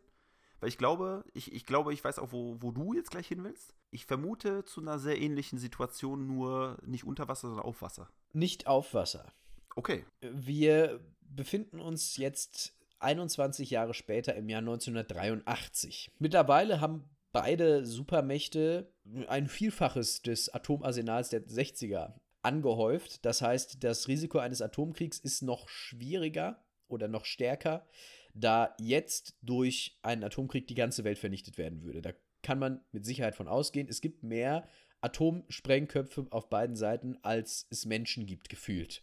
Weil 0.61 0.71
ich 0.71 0.79
glaube, 0.79 1.25
ich, 1.35 1.53
ich 1.53 1.67
glaube, 1.67 1.93
ich 1.93 2.03
weiß 2.03 2.19
auch, 2.19 2.33
wo, 2.33 2.57
wo 2.61 2.71
du 2.71 2.95
jetzt 2.95 3.11
gleich 3.11 3.27
hin 3.27 3.45
willst. 3.45 3.75
Ich 3.91 4.07
vermute 4.07 4.65
zu 4.65 4.81
einer 4.81 4.99
sehr 4.99 5.21
ähnlichen 5.21 5.59
Situation, 5.59 6.27
nur 6.27 6.79
nicht 6.87 7.05
unter 7.05 7.29
Wasser, 7.29 7.49
sondern 7.49 7.67
auf 7.67 7.83
Wasser. 7.83 8.09
Nicht 8.33 8.67
auf 8.67 8.95
Wasser. 8.95 9.33
Okay. 9.75 10.07
Wir 10.21 11.01
befinden 11.21 11.79
uns 11.79 12.17
jetzt 12.17 12.75
21 13.01 13.71
Jahre 13.71 13.93
später 13.93 14.35
im 14.35 14.49
Jahr 14.49 14.61
1983. 14.61 16.11
Mittlerweile 16.19 16.81
haben 16.81 17.05
beide 17.43 17.85
Supermächte 17.85 18.91
ein 19.29 19.47
Vielfaches 19.47 20.23
des 20.23 20.49
Atomarsenals 20.49 21.29
der 21.29 21.47
60er 21.47 22.15
angehäuft. 22.43 23.25
Das 23.27 23.43
heißt, 23.43 23.85
das 23.85 24.09
Risiko 24.09 24.39
eines 24.39 24.63
Atomkriegs 24.63 25.19
ist 25.19 25.43
noch 25.43 25.69
schwieriger 25.69 26.65
oder 26.89 27.09
noch 27.09 27.27
stärker, 27.27 27.87
da 28.33 28.75
jetzt 28.81 29.37
durch 29.43 29.99
einen 30.03 30.25
Atomkrieg 30.25 30.67
die 30.67 30.75
ganze 30.75 31.05
Welt 31.05 31.19
vernichtet 31.19 31.59
werden 31.59 31.83
würde. 31.83 32.01
Da 32.01 32.13
kann 32.43 32.59
man 32.59 32.81
mit 32.93 33.05
Sicherheit 33.05 33.35
von 33.35 33.49
ausgehen. 33.49 33.89
Es 33.89 34.01
gibt 34.01 34.23
mehr 34.23 34.67
Atomsprengköpfe 35.03 36.29
auf 36.31 36.49
beiden 36.49 36.77
Seiten, 36.77 37.19
als 37.23 37.67
es 37.71 37.85
Menschen 37.85 38.25
gibt, 38.25 38.49
gefühlt. 38.49 39.03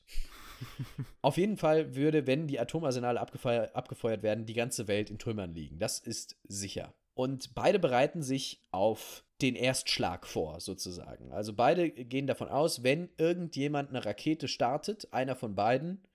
auf 1.21 1.37
jeden 1.37 1.57
Fall 1.57 1.95
würde, 1.95 2.25
wenn 2.25 2.47
die 2.47 2.59
Atomarsenale 2.59 3.19
abgefeuert, 3.19 3.75
abgefeuert 3.75 4.23
werden, 4.23 4.45
die 4.45 4.53
ganze 4.53 4.87
Welt 4.87 5.11
in 5.11 5.19
Trümmern 5.19 5.53
liegen. 5.53 5.77
Das 5.77 5.99
ist 5.99 6.37
sicher. 6.45 6.95
Und 7.15 7.53
beide 7.53 7.79
bereiten 7.79 8.23
sich 8.23 8.61
auf 8.71 9.23
den 9.41 9.55
Erstschlag 9.55 10.25
vor, 10.25 10.59
sozusagen. 10.59 11.31
Also 11.31 11.53
beide 11.53 11.91
gehen 11.91 12.27
davon 12.27 12.47
aus, 12.47 12.83
wenn 12.83 13.09
irgendjemand 13.17 13.89
eine 13.89 14.05
Rakete 14.05 14.47
startet, 14.47 15.13
einer 15.13 15.35
von 15.35 15.53
beiden, 15.53 16.07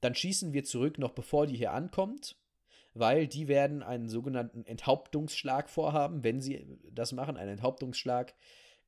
dann 0.00 0.14
schießen 0.14 0.52
wir 0.52 0.64
zurück, 0.64 0.98
noch 0.98 1.10
bevor 1.10 1.46
die 1.46 1.56
hier 1.56 1.72
ankommt, 1.72 2.36
weil 2.94 3.26
die 3.26 3.48
werden 3.48 3.82
einen 3.82 4.08
sogenannten 4.08 4.64
Enthauptungsschlag 4.64 5.68
vorhaben, 5.68 6.24
wenn 6.24 6.40
sie 6.40 6.78
das 6.92 7.12
machen. 7.12 7.36
Ein 7.36 7.48
Enthauptungsschlag 7.48 8.34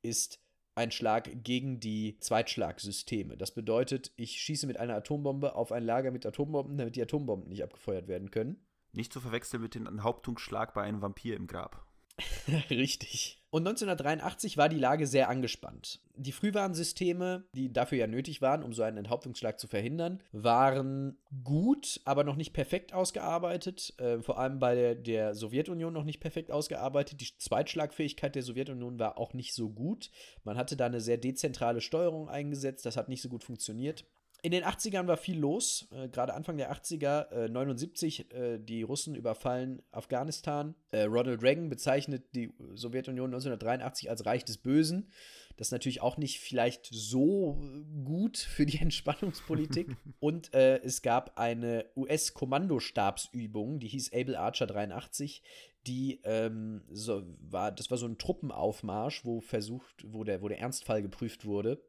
ist 0.03 0.41
ein 0.75 0.93
Schlag 0.93 1.45
gegen 1.45 1.81
die 1.81 2.17
Zweitschlagsysteme. 2.21 3.37
Das 3.37 3.53
bedeutet, 3.53 4.13
ich 4.17 4.41
schieße 4.41 4.67
mit 4.67 4.79
einer 4.79 4.95
Atombombe 4.95 5.55
auf 5.55 5.73
ein 5.73 5.85
Lager 5.85 6.11
mit 6.11 6.25
Atombomben, 6.25 6.79
damit 6.79 6.97
die 6.97 7.03
Atombomben 7.03 7.49
nicht 7.49 7.63
abgefeuert 7.63 8.09
werden 8.09 8.31
können. 8.31 8.65
Nicht 8.93 9.13
zu 9.13 9.21
verwechseln 9.21 9.63
mit 9.63 9.75
dem 9.75 9.87
Enthauptungsschlag 9.87 10.75
bei 10.75 10.83
einem 10.83 11.03
Vampir 11.03 11.37
im 11.37 11.47
Grab. 11.47 11.87
Richtig. 12.71 13.39
Und 13.51 13.67
1983 13.67 14.57
war 14.57 14.69
die 14.69 14.79
Lage 14.79 15.09
sehr 15.09 15.29
angespannt. 15.29 16.01
Die 16.15 16.31
Frühwarnsysteme, 16.31 17.45
die 17.55 17.73
dafür 17.73 17.99
ja 17.99 18.07
nötig 18.07 18.41
waren, 18.41 18.63
um 18.63 18.73
so 18.73 18.83
einen 18.83 18.99
Enthauptungsschlag 18.99 19.59
zu 19.59 19.67
verhindern, 19.67 20.23
waren 20.31 21.19
gut, 21.43 22.01
aber 22.05 22.23
noch 22.23 22.37
nicht 22.37 22.53
perfekt 22.53 22.93
ausgearbeitet. 22.93 23.95
Äh, 23.99 24.21
vor 24.21 24.39
allem 24.39 24.61
bei 24.61 24.75
der, 24.77 24.95
der, 24.95 25.35
Sowjetunion 25.35 25.93
noch 25.93 26.05
nicht 26.05 26.21
perfekt 26.21 26.53
ausgearbeitet. 26.53 27.21
Die 27.21 27.39
Zweitschlagfähigkeit 27.39 28.37
der 28.37 28.43
Sowjetunion 28.43 29.01
war 29.01 29.19
auch 29.19 29.35
nicht 29.35 29.53
so 29.55 29.69
gut. 29.71 30.11
Man 30.45 30.57
hatte 30.57 30.77
da 30.77 30.87
eine 30.87 31.01
sehr 31.01 31.19
dezentrale 31.19 31.81
Steuerung 31.81 32.29
eingesetzt. 32.29 32.87
Das 32.87 32.97
hat 32.97 33.09
nicht 33.09 33.23
so 33.23 33.29
gut 33.29 33.43
funktioniert. 33.43 34.05
In 34.43 34.53
den 34.53 34.65
80ern 34.65 35.07
war 35.07 35.17
viel 35.17 35.39
los, 35.39 35.89
äh, 35.93 36.09
gerade 36.09 36.35
Anfang 36.35 36.57
der 36.57 36.73
80er, 36.73 37.31
äh, 37.31 37.49
79, 37.49 38.33
äh, 38.33 38.59
die 38.59 38.83
Russen 38.83 39.15
überfallen 39.15 39.83
Afghanistan. 39.93 40.75
Äh, 40.93 41.03
Ronald 41.03 41.43
Reagan 41.43 41.69
bezeichnet 41.69 42.35
die 42.35 42.53
Sowjetunion 42.75 43.31
1983 43.31 44.09
als 44.09 44.25
Reich 44.25 44.45
des 44.45 44.59
Bösen. 44.59 45.11
Das 45.57 45.69
ist 45.69 45.73
natürlich 45.73 46.01
auch 46.01 46.17
nicht 46.17 46.41
vielleicht 46.41 46.89
so 46.91 47.61
gut 48.05 48.39
für 48.39 48.65
die 48.65 48.79
Entspannungspolitik. 48.81 49.95
Und 50.21 50.55
äh, 50.55 50.79
es 50.79 51.03
gab 51.03 51.39
eine 51.39 51.85
US-Kommandostabsübung, 51.97 53.79
die 53.79 53.89
hieß 53.89 54.13
Able 54.15 54.39
Archer 54.39 54.67
83, 54.67 55.43
die 55.87 56.21
ähm, 56.25 56.83
so 56.91 57.23
war, 57.41 57.73
das 57.73 57.91
war 57.91 57.99
so 57.99 58.07
ein 58.07 58.19
Truppenaufmarsch, 58.19 59.25
wo 59.25 59.41
versucht, 59.41 60.05
wo 60.07 60.25
der, 60.25 60.41
wo 60.41 60.49
der 60.49 60.61
Ernstfall 60.61 61.03
geprüft 61.03 61.45
wurde. 61.45 61.83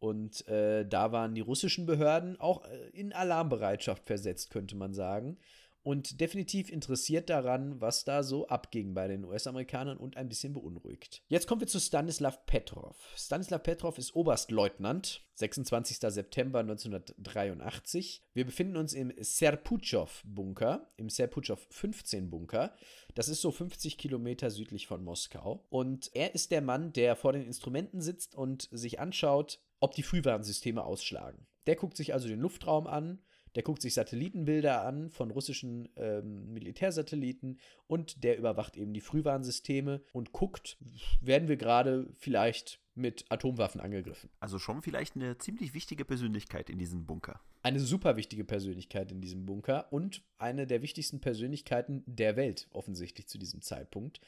Und 0.00 0.48
äh, 0.48 0.86
da 0.86 1.12
waren 1.12 1.34
die 1.34 1.42
russischen 1.42 1.86
Behörden 1.86 2.40
auch 2.40 2.64
äh, 2.64 2.88
in 2.92 3.12
Alarmbereitschaft 3.12 4.06
versetzt, 4.06 4.50
könnte 4.50 4.74
man 4.74 4.94
sagen. 4.94 5.38
und 5.82 6.20
definitiv 6.20 6.70
interessiert 6.70 7.30
daran, 7.30 7.80
was 7.80 8.04
da 8.04 8.22
so 8.22 8.46
abging 8.48 8.92
bei 8.92 9.08
den 9.08 9.24
US-Amerikanern 9.24 9.96
und 9.96 10.16
ein 10.16 10.28
bisschen 10.28 10.52
beunruhigt. 10.52 11.22
Jetzt 11.28 11.46
kommen 11.46 11.62
wir 11.62 11.68
zu 11.68 11.80
Stanislav 11.80 12.44
Petrov. 12.44 12.96
Stanislav 13.16 13.62
Petrov 13.62 13.96
ist 13.96 14.14
Oberstleutnant, 14.14 15.22
26. 15.36 15.98
September 15.98 16.60
1983. 16.60 18.22
Wir 18.34 18.44
befinden 18.44 18.76
uns 18.76 18.92
im 18.92 19.12
Serpuchow-Bunker, 19.18 20.86
im 20.96 21.08
Serpuchow-15-Bunker. 21.08 22.74
Das 23.14 23.28
ist 23.28 23.40
so 23.40 23.50
50 23.50 23.96
Kilometer 23.96 24.50
südlich 24.50 24.86
von 24.86 25.02
Moskau. 25.02 25.64
Und 25.70 26.10
er 26.14 26.34
ist 26.34 26.50
der 26.50 26.60
Mann, 26.60 26.92
der 26.92 27.16
vor 27.16 27.32
den 27.32 27.46
Instrumenten 27.46 28.02
sitzt 28.02 28.34
und 28.34 28.68
sich 28.70 29.00
anschaut, 29.00 29.60
ob 29.80 29.94
die 29.94 30.02
Frühwarnsysteme 30.02 30.84
ausschlagen. 30.84 31.46
Der 31.66 31.76
guckt 31.76 31.96
sich 31.96 32.14
also 32.14 32.28
den 32.28 32.40
Luftraum 32.40 32.86
an, 32.86 33.20
der 33.54 33.62
guckt 33.62 33.82
sich 33.82 33.94
Satellitenbilder 33.94 34.84
an 34.84 35.10
von 35.10 35.30
russischen 35.30 35.88
ähm, 35.96 36.52
Militärsatelliten 36.52 37.58
und 37.86 38.22
der 38.22 38.38
überwacht 38.38 38.76
eben 38.76 38.94
die 38.94 39.00
Frühwarnsysteme 39.00 40.02
und 40.12 40.32
guckt, 40.32 40.78
werden 41.20 41.48
wir 41.48 41.56
gerade 41.56 42.12
vielleicht 42.16 42.80
mit 42.94 43.24
Atomwaffen 43.28 43.80
angegriffen. 43.80 44.30
Also 44.40 44.58
schon 44.58 44.82
vielleicht 44.82 45.16
eine 45.16 45.38
ziemlich 45.38 45.74
wichtige 45.74 46.04
Persönlichkeit 46.04 46.70
in 46.70 46.78
diesem 46.78 47.06
Bunker. 47.06 47.40
Eine 47.62 47.80
super 47.80 48.16
wichtige 48.16 48.44
Persönlichkeit 48.44 49.10
in 49.10 49.20
diesem 49.20 49.46
Bunker 49.46 49.92
und 49.92 50.22
eine 50.38 50.66
der 50.66 50.82
wichtigsten 50.82 51.20
Persönlichkeiten 51.20 52.04
der 52.06 52.36
Welt 52.36 52.68
offensichtlich 52.72 53.26
zu 53.26 53.38
diesem 53.38 53.62
Zeitpunkt, 53.62 54.20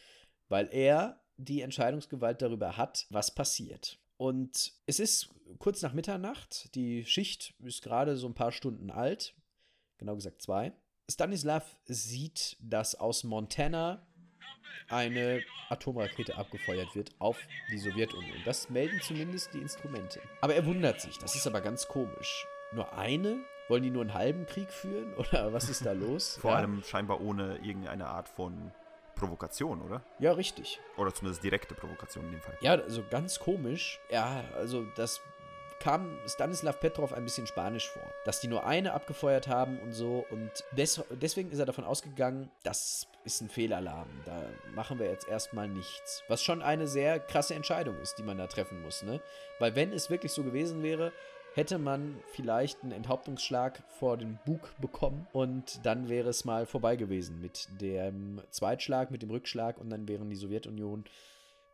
weil 0.49 0.69
er 0.73 1.21
die 1.37 1.61
Entscheidungsgewalt 1.61 2.43
darüber 2.43 2.77
hat, 2.77 3.07
was 3.11 3.35
passiert. 3.35 3.99
Und 4.17 4.73
es 4.87 5.01
ist 5.01 5.31
kurz 5.59 5.83
nach 5.83 5.93
Mitternacht. 5.93 6.75
Die 6.75 7.05
Schicht 7.05 7.55
ist 7.61 7.83
gerade 7.83 8.17
so 8.17 8.27
ein 8.27 8.35
paar 8.35 8.53
Stunden 8.53 8.91
alt. 8.91 9.35
Genau 9.99 10.15
gesagt 10.15 10.43
zwei. 10.43 10.73
Stanislav 11.11 11.77
sieht, 11.85 12.57
dass 12.61 12.95
aus 12.95 13.25
Montana 13.25 14.07
eine 14.89 15.43
Atomrakete 15.69 16.37
abgefeuert 16.37 16.95
wird 16.95 17.11
auf 17.19 17.39
die 17.71 17.79
Sowjetunion. 17.79 18.37
Das 18.45 18.71
melden 18.71 19.01
zumindest 19.01 19.53
die 19.55 19.59
Instrumente. 19.59 20.21
Aber 20.41 20.55
er 20.55 20.67
wundert 20.67 21.01
sich. 21.01 21.19
Das 21.19 21.35
ist 21.35 21.47
aber 21.47 21.61
ganz 21.61 21.89
komisch. 21.89 22.47
Nur 22.73 22.93
eine? 22.97 23.39
Wollen 23.69 23.83
die 23.83 23.91
nur 23.91 24.03
einen 24.03 24.15
halben 24.15 24.47
Krieg 24.47 24.71
führen? 24.71 25.15
Oder 25.17 25.53
was 25.53 25.69
ist 25.69 25.85
da 25.87 25.93
los? 25.93 26.37
Vor 26.41 26.53
ja. 26.53 26.59
allem 26.59 26.83
scheinbar 26.83 27.21
ohne 27.21 27.57
irgendeine 27.59 28.07
Art 28.07 28.29
von 28.29 28.73
Provokation, 29.15 29.83
oder? 29.83 30.03
Ja, 30.19 30.33
richtig. 30.33 30.81
Oder 30.97 31.15
zumindest 31.15 31.45
direkte 31.45 31.75
Provokation 31.75 32.25
in 32.25 32.33
dem 32.33 32.41
Fall. 32.41 32.57
Ja, 32.61 32.73
also 32.73 33.05
ganz 33.09 33.39
komisch. 33.39 34.01
Ja, 34.11 34.43
also 34.57 34.85
das 34.97 35.21
kam 35.83 36.17
Stanislav 36.27 36.79
Petrov 36.79 37.13
ein 37.13 37.25
bisschen 37.25 37.49
spanisch 37.49 37.91
vor. 37.91 38.05
Dass 38.25 38.39
die 38.39 38.47
nur 38.47 38.65
eine 38.65 38.93
abgefeuert 38.93 39.49
haben 39.49 39.81
und 39.81 39.93
so. 39.93 40.25
Und 40.31 40.51
des, 40.77 41.03
deswegen 41.11 41.51
ist 41.51 41.59
er 41.59 41.67
davon 41.67 41.85
ausgegangen, 41.85 42.51
das 42.63 43.09
ist 43.25 43.41
ein 43.41 43.49
Fehlalarm. 43.49 44.09
Da 44.25 44.45
machen 44.77 45.01
wir 45.01 45.07
jetzt 45.07 45.27
erstmal 45.27 45.67
nichts. 45.67 46.23
Was 46.29 46.41
schon 46.45 46.63
eine 46.63 46.87
sehr 46.87 47.19
krasse 47.19 47.55
Entscheidung 47.55 47.99
ist, 48.01 48.15
die 48.17 48.23
man 48.23 48.39
da 48.39 48.47
treffen 48.47 48.81
muss, 48.81 49.03
ne? 49.03 49.21
Weil 49.59 49.75
wenn 49.75 49.93
es 49.93 50.09
wirklich 50.09 50.31
so 50.31 50.45
gewesen 50.45 50.85
wäre, 50.85 51.13
hätte 51.55 51.79
man 51.79 52.17
vielleicht 52.29 52.83
einen 52.83 52.93
Enthauptungsschlag 52.93 53.83
vor 53.89 54.17
den 54.17 54.39
Bug 54.47 54.75
bekommen 54.81 55.27
und 55.33 55.85
dann 55.85 56.09
wäre 56.09 56.31
es 56.31 56.45
mal 56.45 56.65
vorbei 56.65 56.95
gewesen 56.95 57.41
mit 57.41 57.69
dem 57.81 58.41
Zweitschlag, 58.51 59.11
mit 59.11 59.23
dem 59.23 59.31
Rückschlag 59.31 59.79
und 59.79 59.91
dann 59.91 60.07
wären 60.07 60.31
die 60.31 60.37
Sowjetunion 60.37 61.05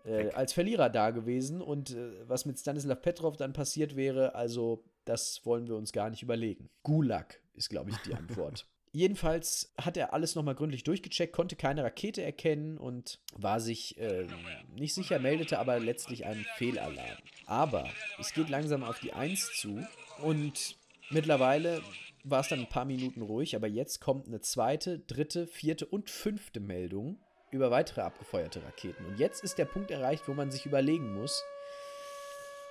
äh, 0.08 0.30
als 0.32 0.52
Verlierer 0.52 0.90
da 0.90 1.10
gewesen 1.10 1.60
und 1.60 1.90
äh, 1.90 2.28
was 2.28 2.44
mit 2.44 2.58
Stanislav 2.58 3.02
Petrov 3.02 3.36
dann 3.36 3.52
passiert 3.52 3.96
wäre, 3.96 4.34
also 4.34 4.84
das 5.04 5.44
wollen 5.44 5.68
wir 5.68 5.76
uns 5.76 5.92
gar 5.92 6.10
nicht 6.10 6.22
überlegen. 6.22 6.68
Gulag 6.82 7.40
ist, 7.54 7.68
glaube 7.68 7.90
ich, 7.90 7.96
die 7.98 8.14
Antwort. 8.14 8.66
Jedenfalls 8.92 9.72
hat 9.78 9.96
er 9.96 10.14
alles 10.14 10.34
nochmal 10.34 10.54
gründlich 10.54 10.82
durchgecheckt, 10.82 11.32
konnte 11.32 11.56
keine 11.56 11.84
Rakete 11.84 12.22
erkennen 12.22 12.78
und 12.78 13.20
war 13.36 13.60
sich 13.60 13.98
äh, 13.98 14.26
nicht 14.74 14.94
sicher, 14.94 15.18
meldete 15.18 15.58
aber 15.58 15.78
letztlich 15.78 16.24
einen 16.24 16.44
Fehlalarm. 16.56 17.18
Aber 17.46 17.86
es 18.18 18.32
geht 18.32 18.48
langsam 18.48 18.82
auf 18.82 18.98
die 19.00 19.12
1 19.12 19.52
zu 19.56 19.86
und 20.22 20.76
mittlerweile 21.10 21.82
war 22.24 22.40
es 22.40 22.48
dann 22.48 22.60
ein 22.60 22.68
paar 22.68 22.86
Minuten 22.86 23.22
ruhig, 23.22 23.56
aber 23.56 23.66
jetzt 23.66 24.00
kommt 24.00 24.26
eine 24.26 24.40
zweite, 24.40 24.98
dritte, 24.98 25.46
vierte 25.46 25.86
und 25.86 26.10
fünfte 26.10 26.60
Meldung 26.60 27.18
über 27.50 27.70
weitere 27.70 28.02
abgefeuerte 28.02 28.62
Raketen. 28.62 29.04
Und 29.06 29.18
jetzt 29.18 29.42
ist 29.42 29.58
der 29.58 29.64
Punkt 29.64 29.90
erreicht, 29.90 30.28
wo 30.28 30.34
man 30.34 30.50
sich 30.50 30.66
überlegen 30.66 31.14
muss, 31.14 31.44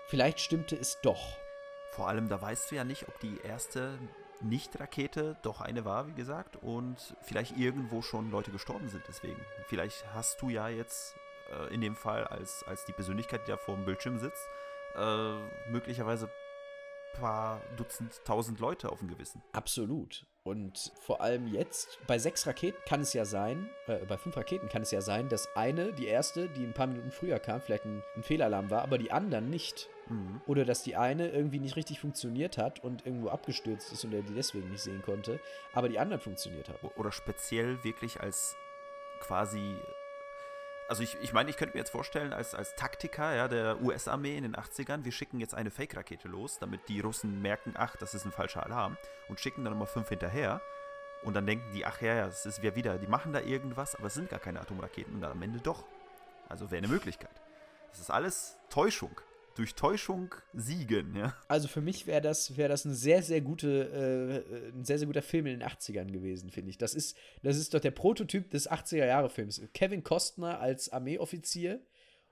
vielleicht 0.08 0.40
stimmte 0.40 0.76
es 0.76 1.00
doch. 1.02 1.38
Vor 1.92 2.08
allem, 2.08 2.30
da 2.30 2.42
weißt 2.42 2.72
du 2.72 2.76
ja 2.76 2.84
nicht, 2.84 3.08
ob 3.08 3.20
die 3.20 3.40
erste 3.44 3.98
nicht-Rakete 4.42 5.38
doch 5.42 5.62
eine 5.62 5.84
war, 5.84 6.08
wie 6.08 6.14
gesagt, 6.14 6.58
und 6.58 7.16
vielleicht 7.24 7.58
irgendwo 7.58 8.02
schon 8.04 8.30
Leute 8.30 8.52
gestorben 8.52 8.88
sind 8.88 9.04
deswegen. 9.08 9.44
Vielleicht 9.68 10.06
hast 10.14 10.42
du 10.42 10.50
ja 10.50 10.70
jetzt 10.70 11.16
äh, 11.52 11.74
in 11.74 11.82
dem 11.82 11.96
Fall 11.96 12.26
als, 12.26 12.64
als 12.68 12.86
die 12.86 12.92
Persönlichkeit, 12.92 13.48
die 13.48 13.52
da 13.52 13.58
vor 13.58 13.76
dem 13.76 13.86
Bildschirm 13.86 14.20
sitzt, 14.20 14.48
äh, 14.96 15.70
möglicherweise 15.70 16.30
paar 17.14 17.62
Dutzend, 17.76 18.24
tausend 18.26 18.60
Leute 18.60 18.92
auf 18.92 19.00
dem 19.00 19.08
Gewissen. 19.08 19.42
Absolut. 19.52 20.26
Und 20.48 20.94
vor 21.02 21.20
allem 21.20 21.48
jetzt, 21.48 22.00
bei 22.08 22.18
sechs 22.18 22.48
Raketen 22.48 22.78
kann 22.88 23.02
es 23.02 23.12
ja 23.12 23.26
sein, 23.26 23.70
äh, 23.88 24.06
bei 24.06 24.18
fünf 24.18 24.38
Raketen 24.38 24.70
kann 24.70 24.82
es 24.82 24.92
ja 24.92 25.02
sein, 25.02 25.28
dass 25.28 25.54
eine, 25.58 25.92
die 25.92 26.08
erste, 26.08 26.48
die 26.48 26.64
ein 26.64 26.74
paar 26.74 26.88
Minuten 26.88 27.12
früher 27.12 27.38
kam, 27.38 27.60
vielleicht 27.60 27.84
ein, 27.84 28.02
ein 28.16 28.24
Fehlalarm 28.24 28.70
war, 28.70 28.82
aber 28.82 28.98
die 28.98 29.12
anderen 29.12 29.50
nicht. 29.50 29.90
Mhm. 30.08 30.40
Oder 30.48 30.64
dass 30.64 30.84
die 30.84 30.96
eine 30.96 31.28
irgendwie 31.28 31.60
nicht 31.60 31.76
richtig 31.76 32.00
funktioniert 32.00 32.58
hat 32.58 32.82
und 32.82 33.06
irgendwo 33.06 33.28
abgestürzt 33.28 33.92
ist 33.92 34.06
und 34.06 34.14
er 34.14 34.22
die 34.22 34.36
deswegen 34.36 34.70
nicht 34.70 34.84
sehen 34.84 35.02
konnte, 35.02 35.42
aber 35.74 35.90
die 35.90 36.00
anderen 36.00 36.22
funktioniert 36.22 36.70
haben. 36.70 36.88
Oder 36.96 37.12
speziell 37.12 37.84
wirklich 37.84 38.22
als 38.22 38.56
quasi 39.20 39.76
also 40.88 41.04
ich, 41.04 41.18
ich 41.22 41.34
meine, 41.34 41.50
ich 41.50 41.58
könnte 41.58 41.76
mir 41.76 41.80
jetzt 41.80 41.90
vorstellen, 41.90 42.34
als, 42.34 42.56
als 42.56 42.76
Taktiker 42.76 43.36
ja, 43.36 43.48
der 43.48 43.82
US-Armee 43.82 44.38
in 44.38 44.44
den 44.44 44.56
80ern, 44.56 45.04
wir 45.04 45.12
schicken 45.12 45.40
jetzt 45.40 45.54
eine 45.54 45.70
Fake-Rakete 45.70 46.28
los, 46.28 46.60
damit 46.60 46.88
die 46.88 47.00
Russen 47.02 47.42
merken, 47.42 47.74
ach, 47.78 47.96
das 47.98 48.14
ist 48.14 48.26
ein 48.26 48.32
falscher 48.32 48.64
Alarm 48.64 48.98
und 49.28 49.40
schicken 49.40 49.64
dann 49.64 49.74
nochmal 49.74 49.88
fünf 49.88 50.10
hinterher. 50.10 50.62
Und 51.24 51.34
dann 51.36 51.46
denken 51.46 51.72
die, 51.74 51.86
ach 51.86 52.02
ja, 52.02 52.14
ja, 52.14 52.26
das 52.28 52.46
ist 52.46 52.62
wir 52.62 52.76
wieder, 52.76 52.98
die 53.00 53.08
machen 53.08 53.34
da 53.34 53.42
irgendwas, 53.42 53.96
aber 53.96 54.08
es 54.08 54.14
sind 54.14 54.30
gar 54.30 54.40
keine 54.40 54.62
Atomraketen 54.62 55.16
und 55.16 55.22
dann 55.22 55.32
am 55.32 55.42
Ende 55.42 55.60
doch. 55.60 55.84
Also 56.48 56.72
wäre 56.72 56.78
eine 56.78 56.88
Möglichkeit. 56.88 57.42
Das 57.90 58.00
ist 58.00 58.12
alles 58.12 58.58
Täuschung 58.70 59.20
durch 59.58 59.76
Täuschung 59.76 60.34
siegen, 60.54 61.16
ja. 61.16 61.36
Also 61.48 61.68
für 61.68 61.82
mich 61.82 62.06
wäre 62.08 62.22
das, 62.22 62.58
wär 62.58 62.70
das 62.70 62.86
eine 62.86 62.96
sehr, 62.96 63.24
sehr 63.24 63.42
gute, 63.42 64.46
äh, 64.50 64.70
ein 64.70 64.86
sehr, 64.86 65.00
sehr 65.00 65.08
guter 65.08 65.22
Film 65.22 65.48
in 65.48 65.60
den 65.60 65.68
80ern 65.68 66.12
gewesen, 66.12 66.52
finde 66.52 66.70
ich. 66.70 66.78
Das 66.78 66.94
ist, 66.94 67.18
das 67.44 67.58
ist 67.58 67.74
doch 67.74 67.80
der 67.80 67.92
Prototyp 67.92 68.52
des 68.52 68.70
80er-Jahre-Films. 68.70 69.62
Kevin 69.74 70.04
Costner 70.04 70.60
als 70.60 70.90
Armeeoffizier 70.90 71.82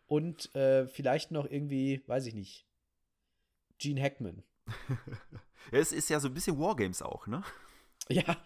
und 0.06 0.54
äh, 0.56 0.88
vielleicht 0.88 1.32
noch 1.32 1.50
irgendwie, 1.50 2.04
weiß 2.08 2.28
ich 2.28 2.36
nicht, 2.36 2.68
Gene 3.80 4.02
Hackman. 4.02 4.44
ja, 5.72 5.80
es 5.80 5.92
ist 5.92 6.10
ja 6.10 6.20
so 6.20 6.28
ein 6.28 6.34
bisschen 6.34 6.60
Wargames 6.60 7.02
auch, 7.02 7.28
ne? 7.28 7.44
Ja. 8.10 8.24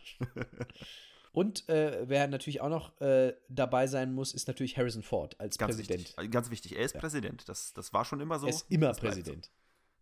Und 1.31 1.69
äh, 1.69 2.07
wer 2.07 2.27
natürlich 2.27 2.61
auch 2.61 2.69
noch 2.69 2.99
äh, 3.01 3.35
dabei 3.49 3.87
sein 3.87 4.13
muss, 4.13 4.33
ist 4.33 4.47
natürlich 4.47 4.77
Harrison 4.77 5.03
Ford 5.03 5.39
als 5.39 5.57
ganz 5.57 5.75
Präsident. 5.75 6.01
Wichtig. 6.01 6.25
Äh, 6.25 6.27
ganz 6.29 6.49
wichtig, 6.49 6.75
er 6.75 6.83
ist 6.83 6.95
ja. 6.95 6.99
Präsident. 6.99 7.47
Das, 7.47 7.73
das 7.73 7.93
war 7.93 8.03
schon 8.05 8.19
immer 8.19 8.39
so. 8.39 8.47
Er 8.47 8.53
ist 8.53 8.65
immer 8.69 8.93
Präsident. 8.93 9.51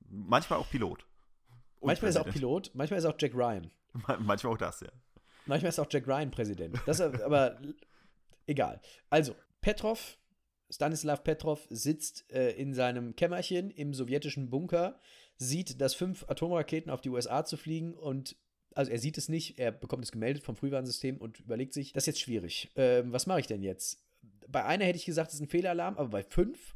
Manchmal 0.09 0.59
auch 0.59 0.69
Pilot. 0.69 1.05
Und 1.79 1.87
manchmal 1.87 1.95
Präsident. 1.95 2.09
ist 2.09 2.15
er 2.15 2.21
auch 2.21 2.33
Pilot, 2.33 2.71
manchmal 2.73 2.99
ist 2.99 3.03
er 3.03 3.11
auch 3.11 3.17
Jack 3.19 3.33
Ryan. 3.35 3.71
manchmal 4.19 4.53
auch 4.53 4.57
das, 4.57 4.79
ja. 4.79 4.89
Manchmal 5.45 5.69
ist 5.69 5.79
auch 5.79 5.87
Jack 5.89 6.07
Ryan 6.07 6.31
Präsident. 6.31 6.79
Das 6.85 7.01
aber 7.01 7.59
egal. 8.47 8.81
Also, 9.09 9.35
Petrov, 9.61 10.17
Stanislav 10.69 11.23
Petrov 11.23 11.67
sitzt 11.69 12.31
äh, 12.31 12.51
in 12.51 12.73
seinem 12.73 13.15
Kämmerchen 13.15 13.69
im 13.71 13.93
sowjetischen 13.93 14.49
Bunker, 14.49 14.99
sieht, 15.37 15.81
dass 15.81 15.93
fünf 15.93 16.25
Atomraketen 16.29 16.91
auf 16.91 17.01
die 17.01 17.09
USA 17.09 17.45
zu 17.45 17.57
fliegen 17.57 17.93
und 17.93 18.35
also 18.77 18.91
er 18.91 18.99
sieht 18.99 19.17
es 19.17 19.27
nicht, 19.27 19.57
er 19.57 19.71
bekommt 19.71 20.03
es 20.03 20.11
gemeldet 20.11 20.43
vom 20.43 20.55
Frühwarnsystem 20.55 21.17
und 21.17 21.39
überlegt 21.39 21.73
sich, 21.73 21.93
das 21.93 22.03
ist 22.03 22.07
jetzt 22.07 22.19
schwierig. 22.21 22.69
Ähm, 22.75 23.11
was 23.11 23.25
mache 23.25 23.39
ich 23.39 23.47
denn 23.47 23.63
jetzt? 23.63 24.03
Bei 24.47 24.63
einer 24.65 24.85
hätte 24.85 24.97
ich 24.97 25.05
gesagt, 25.05 25.29
es 25.29 25.35
ist 25.35 25.41
ein 25.41 25.49
Fehlalarm, 25.49 25.97
aber 25.97 26.09
bei 26.09 26.23
fünf, 26.23 26.75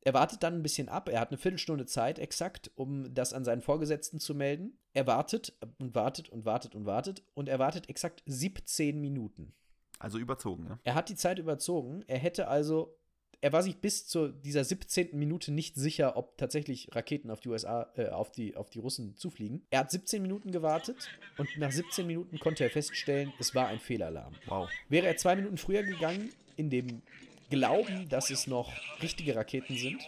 er 0.00 0.14
wartet 0.14 0.42
dann 0.42 0.54
ein 0.54 0.62
bisschen 0.62 0.88
ab. 0.88 1.10
Er 1.10 1.20
hat 1.20 1.28
eine 1.28 1.36
Viertelstunde 1.36 1.84
Zeit 1.84 2.18
exakt, 2.18 2.70
um 2.74 3.12
das 3.12 3.34
an 3.34 3.44
seinen 3.44 3.60
Vorgesetzten 3.60 4.18
zu 4.18 4.34
melden. 4.34 4.78
Er 4.94 5.06
wartet 5.06 5.54
und 5.78 5.94
wartet 5.94 6.30
und 6.30 6.46
wartet 6.46 6.74
und 6.74 6.86
wartet 6.86 7.22
und 7.34 7.48
er 7.48 7.58
wartet 7.58 7.90
exakt 7.90 8.22
17 8.24 8.98
Minuten. 8.98 9.52
Also 9.98 10.18
überzogen, 10.18 10.64
ne? 10.64 10.78
Er 10.84 10.94
hat 10.94 11.10
die 11.10 11.16
Zeit 11.16 11.38
überzogen. 11.38 12.02
Er 12.06 12.18
hätte 12.18 12.48
also 12.48 12.98
er 13.42 13.52
war 13.52 13.62
sich 13.62 13.76
bis 13.78 14.06
zu 14.06 14.28
dieser 14.28 14.64
17. 14.64 15.18
Minute 15.18 15.50
nicht 15.50 15.74
sicher, 15.74 16.16
ob 16.16 16.36
tatsächlich 16.36 16.88
Raketen 16.94 17.30
auf 17.30 17.40
die 17.40 17.48
USA, 17.48 17.90
äh, 17.96 18.08
auf, 18.08 18.30
die, 18.30 18.54
auf 18.56 18.68
die 18.68 18.80
Russen 18.80 19.16
zufliegen. 19.16 19.66
Er 19.70 19.80
hat 19.80 19.90
17 19.90 20.20
Minuten 20.20 20.52
gewartet 20.52 21.08
und 21.38 21.48
nach 21.56 21.72
17 21.72 22.06
Minuten 22.06 22.38
konnte 22.38 22.64
er 22.64 22.70
feststellen, 22.70 23.32
es 23.38 23.54
war 23.54 23.68
ein 23.68 23.80
Fehlalarm. 23.80 24.34
Wow. 24.46 24.68
Wäre 24.88 25.06
er 25.06 25.16
zwei 25.16 25.36
Minuten 25.36 25.56
früher 25.56 25.82
gegangen, 25.82 26.30
in 26.56 26.68
dem 26.68 27.02
Glauben, 27.48 28.08
dass 28.08 28.30
es 28.30 28.46
noch 28.46 28.70
richtige 29.02 29.34
Raketen 29.34 29.76
sind, 29.76 30.02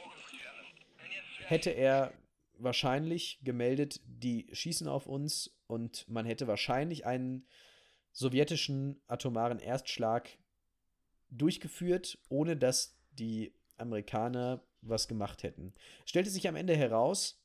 hätte 1.47 1.71
er 1.71 2.13
wahrscheinlich 2.59 3.41
gemeldet, 3.43 4.01
die 4.07 4.47
schießen 4.53 4.87
auf 4.87 5.07
uns 5.07 5.57
und 5.67 6.07
man 6.09 6.27
hätte 6.27 6.47
wahrscheinlich 6.47 7.07
einen 7.07 7.47
sowjetischen 8.13 9.01
atomaren 9.09 9.59
Erstschlag 9.59 10.29
durchgeführt, 11.31 12.19
ohne 12.29 12.57
dass 12.57 12.95
die 13.19 13.55
Amerikaner 13.77 14.63
was 14.81 15.09
gemacht 15.09 15.43
hätten. 15.43 15.75
Stellte 16.07 16.31
sich 16.31 16.49
am 16.49 16.57
Ende 16.57 16.77
heraus, 16.77 17.41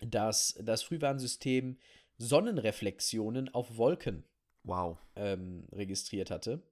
dass 0.00 0.58
das 0.60 0.82
Frühwarnsystem 0.82 1.78
Sonnenreflexionen 2.18 3.52
auf 3.54 3.76
Wolken 3.76 4.24
Wow. 4.62 4.98
ähm, 5.16 5.66
registriert 5.72 6.30
hatte 6.30 6.62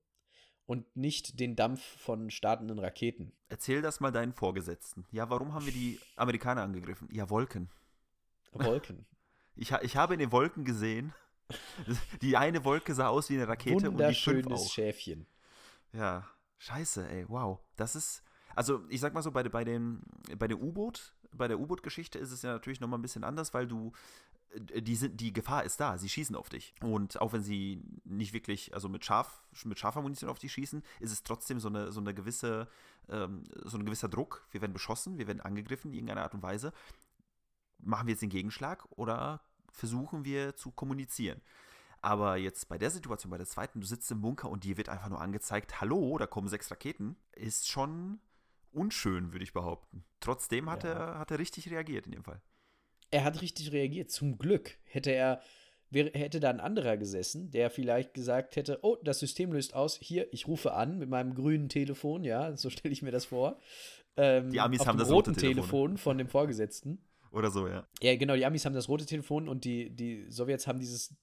und 0.66 0.96
nicht 0.96 1.40
den 1.40 1.56
Dampf 1.56 1.82
von 1.82 2.30
startenden 2.30 2.78
Raketen. 2.78 3.32
Erzähl 3.48 3.82
das 3.82 4.00
mal 4.00 4.10
deinen 4.12 4.32
Vorgesetzten. 4.32 5.04
Ja, 5.10 5.28
warum 5.28 5.52
haben 5.52 5.66
wir 5.66 5.72
die 5.72 5.98
Amerikaner 6.16 6.62
angegriffen? 6.62 7.08
Ja, 7.12 7.28
Wolken. 7.30 7.70
Wolken. 8.52 9.06
Ich, 9.54 9.70
ich 9.70 9.96
habe 9.96 10.14
in 10.14 10.18
den 10.20 10.32
Wolken 10.32 10.64
gesehen. 10.64 11.12
Die 12.22 12.38
eine 12.38 12.64
Wolke 12.64 12.94
sah 12.94 13.08
aus 13.08 13.28
wie 13.28 13.34
eine 13.34 13.46
Rakete 13.46 13.74
und 13.90 13.98
die 13.98 14.14
fünf 14.14 14.46
Wunderschönes 14.46 14.60
auch. 14.62 14.72
Schäfchen. 14.72 15.26
Ja, 15.92 16.26
scheiße, 16.62 17.08
ey, 17.08 17.28
wow. 17.28 17.58
Das 17.76 17.96
ist, 17.96 18.22
also 18.54 18.84
ich 18.88 19.00
sag 19.00 19.14
mal 19.14 19.22
so, 19.22 19.32
bei, 19.32 19.42
bei, 19.42 19.64
dem, 19.64 20.02
bei 20.38 20.46
der 20.46 20.60
U-Boot, 20.60 21.12
bei 21.32 21.48
der 21.48 21.58
U-Boot-Geschichte 21.58 22.18
ist 22.18 22.30
es 22.30 22.42
ja 22.42 22.52
natürlich 22.52 22.80
nochmal 22.80 22.98
ein 22.98 23.02
bisschen 23.02 23.24
anders, 23.24 23.52
weil 23.52 23.66
du, 23.66 23.92
äh, 24.70 24.80
die, 24.80 24.94
sind, 24.94 25.20
die 25.20 25.32
Gefahr 25.32 25.64
ist 25.64 25.80
da, 25.80 25.98
sie 25.98 26.08
schießen 26.08 26.36
auf 26.36 26.48
dich. 26.48 26.74
Und 26.80 27.20
auch 27.20 27.32
wenn 27.32 27.42
sie 27.42 27.82
nicht 28.04 28.32
wirklich, 28.32 28.74
also 28.74 28.88
mit, 28.88 29.04
scharf, 29.04 29.42
mit 29.64 29.78
scharfer 29.78 30.02
Munition 30.02 30.30
auf 30.30 30.38
dich 30.38 30.52
schießen, 30.52 30.82
ist 31.00 31.12
es 31.12 31.24
trotzdem 31.24 31.58
so 31.58 31.68
eine, 31.68 31.90
so 31.90 32.00
eine 32.00 32.14
gewisse, 32.14 32.68
ähm, 33.08 33.44
so 33.64 33.76
ein 33.76 33.84
gewisser 33.84 34.08
Druck. 34.08 34.46
Wir 34.52 34.60
werden 34.60 34.72
beschossen, 34.72 35.18
wir 35.18 35.26
werden 35.26 35.40
angegriffen 35.40 35.88
in 35.88 35.94
irgendeiner 35.94 36.22
Art 36.22 36.34
und 36.34 36.42
Weise. 36.42 36.72
Machen 37.78 38.06
wir 38.06 38.12
jetzt 38.12 38.22
den 38.22 38.30
Gegenschlag 38.30 38.86
oder 38.90 39.40
versuchen 39.72 40.24
wir 40.24 40.54
zu 40.54 40.70
kommunizieren? 40.70 41.40
Aber 42.02 42.36
jetzt 42.36 42.68
bei 42.68 42.78
der 42.78 42.90
Situation, 42.90 43.30
bei 43.30 43.38
der 43.38 43.46
zweiten, 43.46 43.80
du 43.80 43.86
sitzt 43.86 44.10
im 44.10 44.20
Bunker 44.20 44.50
und 44.50 44.64
dir 44.64 44.76
wird 44.76 44.88
einfach 44.88 45.08
nur 45.08 45.20
angezeigt, 45.20 45.80
hallo, 45.80 46.18
da 46.18 46.26
kommen 46.26 46.48
sechs 46.48 46.70
Raketen, 46.70 47.16
ist 47.32 47.68
schon 47.68 48.18
unschön, 48.72 49.32
würde 49.32 49.44
ich 49.44 49.52
behaupten. 49.52 50.04
Trotzdem 50.20 50.68
hat, 50.68 50.82
Ja. 50.84 50.92
er, 50.92 51.18
hat 51.20 51.30
er 51.30 51.38
richtig 51.38 51.70
reagiert 51.70 52.06
in 52.06 52.12
dem 52.12 52.24
Fall. 52.24 52.40
Er 53.10 53.22
hat 53.24 53.40
richtig 53.40 53.70
reagiert. 53.72 54.10
Zum 54.10 54.36
Glück 54.38 54.78
hätte 54.84 55.10
er 55.12 55.40
wäre, 55.90 56.10
hätte 56.18 56.40
da 56.40 56.50
ein 56.50 56.58
anderer 56.60 56.96
gesessen, 56.96 57.50
der 57.50 57.70
vielleicht 57.70 58.14
gesagt 58.14 58.56
hätte, 58.56 58.78
oh, 58.82 58.96
das 59.04 59.18
System 59.20 59.52
löst 59.52 59.74
aus, 59.74 59.98
hier, 60.00 60.32
ich 60.32 60.48
rufe 60.48 60.72
an 60.72 60.98
mit 60.98 61.08
meinem 61.08 61.34
grünen 61.34 61.68
Telefon, 61.68 62.24
ja, 62.24 62.56
so 62.56 62.70
stelle 62.70 62.92
ich 62.92 63.02
mir 63.02 63.10
das 63.12 63.26
vor. 63.26 63.58
Ähm, 64.16 64.50
Die 64.50 64.60
Amis 64.60 64.86
haben 64.86 64.98
das 64.98 65.10
rote. 65.10 65.32
Telefon 65.34 65.98
von 65.98 66.18
dem 66.18 66.28
Vorgesetzten. 66.28 67.04
Oder 67.30 67.50
so, 67.50 67.68
ja. 67.68 67.86
Ja, 68.02 68.16
genau, 68.16 68.34
die 68.34 68.44
Amis 68.44 68.64
haben 68.64 68.74
das 68.74 68.88
rote 68.88 69.06
Telefon 69.06 69.48
und 69.48 69.64
die, 69.64 69.90
die 69.94 70.26
Sowjets 70.30 70.66
haben 70.66 70.80
dieses 70.80 71.14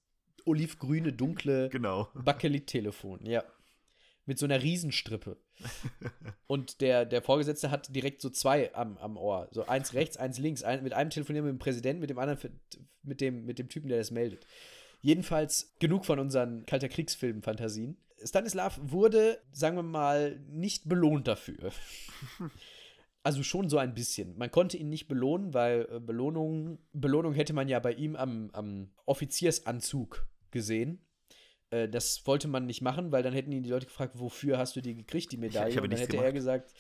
olivgrüne, 0.46 1.14
dunkle 1.14 1.70
Genau. 1.70 2.10
Bakelit-Telefon, 2.14 3.26
ja. 3.26 3.44
Mit 4.26 4.38
so 4.38 4.46
einer 4.46 4.62
Riesenstrippe. 4.62 5.38
Und 6.48 6.82
der, 6.82 7.06
der 7.06 7.22
Vorgesetzte 7.22 7.72
hat 7.72 7.94
direkt 7.96 8.22
so 8.22 8.30
zwei 8.30 8.74
am, 8.76 8.98
am 8.98 9.18
Ohr. 9.18 9.48
So 9.52 9.66
eins 9.66 9.94
rechts, 9.94 10.18
eins 10.18 10.38
links. 10.38 10.64
Ein, 10.64 10.84
mit 10.84 10.94
einem 10.94 11.10
telefonieren 11.10 11.46
wir 11.46 11.52
mit 11.52 11.60
dem 11.60 11.64
Präsidenten, 11.64 12.02
mit 12.02 12.10
dem 12.10 12.20
anderen 12.20 12.60
mit, 13.02 13.22
dem, 13.22 13.46
mit 13.46 13.58
dem 13.58 13.70
Typen, 13.70 13.90
der 13.90 13.98
das 13.98 14.12
meldet. 14.12 14.46
Jedenfalls 15.02 15.76
genug 15.80 16.06
von 16.06 16.20
unseren 16.20 16.66
Kalter 16.66 16.90
Kriegsfilm-Fantasien. 16.90 17.98
Stanislav 18.24 18.80
wurde, 18.84 19.40
sagen 19.52 19.78
wir 19.78 19.84
mal, 19.84 20.40
nicht 20.50 20.88
belohnt 20.88 21.28
dafür. 21.28 21.72
Also 23.30 23.44
schon 23.44 23.70
so 23.70 23.78
ein 23.78 23.94
bisschen. 23.94 24.36
Man 24.40 24.50
konnte 24.50 24.76
ihn 24.76 24.90
nicht 24.90 25.08
belohnen, 25.08 25.54
weil 25.54 25.88
äh, 25.92 26.00
Belohnung, 26.00 26.80
Belohnung 26.94 27.34
hätte 27.34 27.54
man 27.54 27.68
ja 27.68 27.80
bei 27.80 27.94
ihm 27.94 28.16
am, 28.16 28.50
am 28.54 28.90
Offiziersanzug 29.06 30.26
gesehen. 30.50 31.06
Äh, 31.70 31.88
das 31.90 32.26
wollte 32.26 32.48
man 32.48 32.66
nicht 32.66 32.82
machen, 32.82 33.12
weil 33.12 33.22
dann 33.22 33.34
hätten 33.34 33.52
ihn 33.52 33.62
die 33.62 33.70
Leute 33.70 33.86
gefragt, 33.86 34.18
wofür 34.18 34.58
hast 34.58 34.76
du 34.76 34.82
die 34.82 34.96
gekriegt, 34.96 35.32
die 35.32 35.38
Medaille? 35.38 35.70
Ich 35.70 35.78
habe 35.78 35.84
Und 35.84 35.94
dann 35.94 36.00
hätte 36.00 36.18
er 36.18 36.24
gemacht. 36.24 36.34
gesagt, 36.34 36.74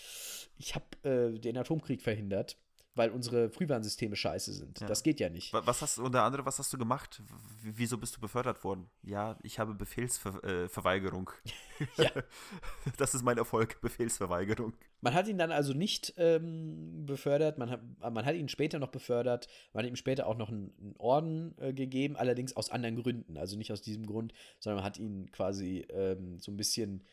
ich 0.58 0.74
habe 0.74 0.86
äh, 1.08 1.38
den 1.39 1.56
Atomkrieg 1.56 2.01
verhindert, 2.01 2.58
weil 2.96 3.12
unsere 3.12 3.50
Frühwarnsysteme 3.50 4.15
scheiße 4.15 4.51
sind. 4.53 4.79
Ja. 4.81 4.88
Das 4.88 5.03
geht 5.03 5.19
ja 5.19 5.29
nicht. 5.29 5.53
Wa- 5.53 5.62
Was 5.65 5.81
hast 5.81 6.00
unter 6.00 6.24
anderem, 6.24 6.46
was 6.46 6.60
hast 6.60 6.74
du 6.74 6.77
gemacht? 6.77 7.22
W- 7.25 7.72
Wieso 7.75 7.98
bist 7.98 8.15
du 8.17 8.19
befördert 8.19 8.63
worden? 8.63 8.89
Ja, 9.03 9.38
ich 9.43 9.60
habe 9.60 9.74
Befehlsverweigerung. 9.74 11.29
Äh. 11.29 11.50
Ja. 12.03 12.12
Das 12.98 13.13
ist 13.15 13.24
mein 13.24 13.38
Erfolg, 13.38 13.79
Befehlsverweigerung. 13.79 14.74
Man 15.01 15.13
hat 15.13 15.29
ihn 15.29 15.38
dann 15.38 15.51
also 15.51 15.74
nicht 15.74 16.13
ähm, 16.17 17.06
befördert, 17.06 17.58
man 17.58 17.69
hat, 17.69 17.82
man 18.02 18.25
hat 18.25 18.36
ihn 18.36 18.49
später 18.49 18.80
noch 18.80 18.89
befördert, 18.89 19.47
man 19.71 19.84
hat 19.84 19.89
ihm 19.89 19.95
später 19.95 20.28
auch 20.28 20.36
noch 20.38 20.49
einen, 20.49 20.73
einen 20.82 20.95
Orden 20.97 21.56
äh, 21.60 21.71
gegeben, 21.73 22.17
allerdings 22.17 22.54
aus 22.58 22.69
anderen 22.69 23.02
Gründen, 23.02 23.38
also 23.38 23.56
nicht 23.58 23.71
aus 23.71 23.82
diesem 23.82 24.06
Grund, 24.06 24.34
sondern 24.60 24.78
man 24.78 24.86
hat 24.86 24.97
ihn 24.99 25.32
quasi 25.32 25.86
ähm, 25.89 26.38
so 26.39 26.52
ein 26.52 26.58
bisschen 26.58 27.06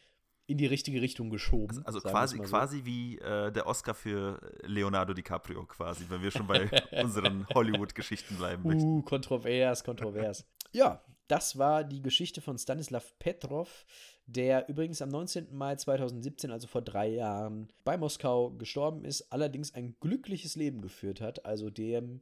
in 0.46 0.58
die 0.58 0.66
richtige 0.66 1.02
Richtung 1.02 1.30
geschoben. 1.30 1.84
Also 1.84 2.00
quasi, 2.00 2.36
so. 2.36 2.42
quasi 2.44 2.84
wie 2.84 3.18
äh, 3.18 3.50
der 3.50 3.66
Oscar 3.66 3.94
für 3.94 4.40
Leonardo 4.62 5.12
DiCaprio, 5.12 5.64
quasi, 5.66 6.04
wenn 6.08 6.22
wir 6.22 6.30
schon 6.30 6.46
bei 6.46 6.70
unseren 7.02 7.46
Hollywood-Geschichten 7.48 8.36
bleiben 8.36 8.62
möchten. 8.62 8.84
Uh, 8.84 9.02
kontrovers, 9.02 9.82
kontrovers. 9.82 10.46
ja, 10.72 11.02
das 11.28 11.58
war 11.58 11.82
die 11.82 12.02
Geschichte 12.02 12.40
von 12.40 12.56
Stanislav 12.56 13.18
Petrov, 13.18 13.84
der 14.26 14.68
übrigens 14.68 15.02
am 15.02 15.08
19. 15.08 15.48
Mai 15.52 15.74
2017, 15.74 16.52
also 16.52 16.68
vor 16.68 16.82
drei 16.82 17.08
Jahren, 17.08 17.72
bei 17.84 17.96
Moskau 17.96 18.50
gestorben 18.50 19.04
ist, 19.04 19.32
allerdings 19.32 19.74
ein 19.74 19.96
glückliches 20.00 20.54
Leben 20.54 20.80
geführt 20.80 21.20
hat. 21.20 21.44
Also 21.44 21.70
dem 21.70 22.20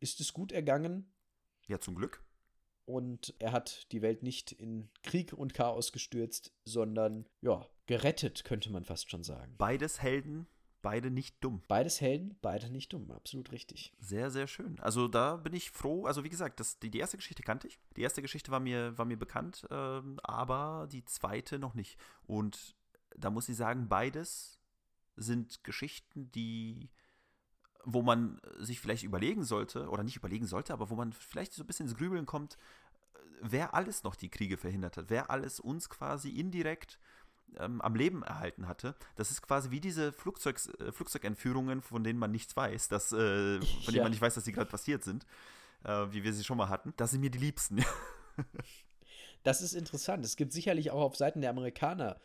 ist 0.00 0.20
es 0.20 0.32
gut 0.32 0.50
ergangen 0.50 1.12
Ja, 1.68 1.78
zum 1.78 1.94
Glück. 1.94 2.24
Und 2.90 3.34
er 3.38 3.52
hat 3.52 3.90
die 3.92 4.02
Welt 4.02 4.22
nicht 4.22 4.52
in 4.52 4.88
Krieg 5.02 5.32
und 5.32 5.54
Chaos 5.54 5.92
gestürzt, 5.92 6.52
sondern 6.64 7.26
ja, 7.40 7.66
gerettet, 7.86 8.44
könnte 8.44 8.70
man 8.70 8.84
fast 8.84 9.10
schon 9.10 9.22
sagen. 9.22 9.54
Beides 9.58 10.02
Helden, 10.02 10.46
beide 10.82 11.10
nicht 11.10 11.42
dumm. 11.42 11.62
Beides 11.68 12.00
Helden, 12.00 12.36
beide 12.42 12.70
nicht 12.70 12.92
dumm, 12.92 13.10
absolut 13.10 13.52
richtig. 13.52 13.92
Sehr, 13.98 14.30
sehr 14.30 14.46
schön. 14.46 14.78
Also 14.80 15.08
da 15.08 15.36
bin 15.36 15.54
ich 15.54 15.70
froh. 15.70 16.06
Also 16.06 16.24
wie 16.24 16.28
gesagt, 16.28 16.60
das, 16.60 16.78
die, 16.78 16.90
die 16.90 16.98
erste 16.98 17.16
Geschichte 17.16 17.42
kannte 17.42 17.68
ich. 17.68 17.78
Die 17.96 18.02
erste 18.02 18.22
Geschichte 18.22 18.50
war 18.50 18.60
mir, 18.60 18.96
war 18.98 19.04
mir 19.04 19.18
bekannt, 19.18 19.66
ähm, 19.70 20.18
aber 20.22 20.88
die 20.90 21.04
zweite 21.04 21.58
noch 21.58 21.74
nicht. 21.74 21.98
Und 22.26 22.76
da 23.16 23.30
muss 23.30 23.48
ich 23.48 23.56
sagen, 23.56 23.88
beides 23.88 24.58
sind 25.16 25.64
Geschichten, 25.64 26.30
die 26.32 26.90
wo 27.84 28.02
man 28.02 28.40
sich 28.58 28.80
vielleicht 28.80 29.02
überlegen 29.04 29.44
sollte, 29.44 29.88
oder 29.88 30.02
nicht 30.02 30.16
überlegen 30.16 30.46
sollte, 30.46 30.72
aber 30.72 30.90
wo 30.90 30.96
man 30.96 31.12
vielleicht 31.12 31.52
so 31.52 31.62
ein 31.62 31.66
bisschen 31.66 31.86
ins 31.86 31.96
Grübeln 31.96 32.26
kommt, 32.26 32.54
äh, 33.14 33.18
wer 33.42 33.74
alles 33.74 34.02
noch 34.02 34.16
die 34.16 34.28
Kriege 34.28 34.56
verhindert 34.56 34.96
hat, 34.96 35.06
wer 35.08 35.30
alles 35.30 35.60
uns 35.60 35.88
quasi 35.88 36.30
indirekt 36.30 36.98
ähm, 37.58 37.80
am 37.80 37.94
Leben 37.94 38.22
erhalten 38.22 38.68
hatte. 38.68 38.94
Das 39.16 39.30
ist 39.30 39.42
quasi 39.42 39.70
wie 39.70 39.80
diese 39.80 40.12
Flugzeugs, 40.12 40.68
äh, 40.78 40.92
Flugzeugentführungen, 40.92 41.82
von 41.82 42.04
denen 42.04 42.18
man 42.18 42.30
nichts 42.30 42.56
weiß, 42.56 42.88
dass, 42.88 43.12
äh, 43.12 43.58
von 43.60 43.86
denen 43.86 43.96
Ja. 43.96 44.02
man 44.04 44.12
nicht 44.12 44.20
weiß, 44.22 44.34
dass 44.34 44.44
sie 44.44 44.52
gerade 44.52 44.70
passiert 44.70 45.02
sind, 45.02 45.26
äh, 45.84 46.06
wie 46.10 46.22
wir 46.22 46.32
sie 46.32 46.44
schon 46.44 46.58
mal 46.58 46.68
hatten. 46.68 46.94
Das 46.96 47.10
sind 47.10 47.20
mir 47.20 47.30
die 47.30 47.38
Liebsten. 47.38 47.84
Das 49.42 49.62
ist 49.62 49.72
interessant. 49.72 50.24
Es 50.24 50.36
gibt 50.36 50.52
sicherlich 50.52 50.90
auch 50.90 51.00
auf 51.00 51.16
Seiten 51.16 51.40
der 51.40 51.50
Amerikaner 51.50 52.20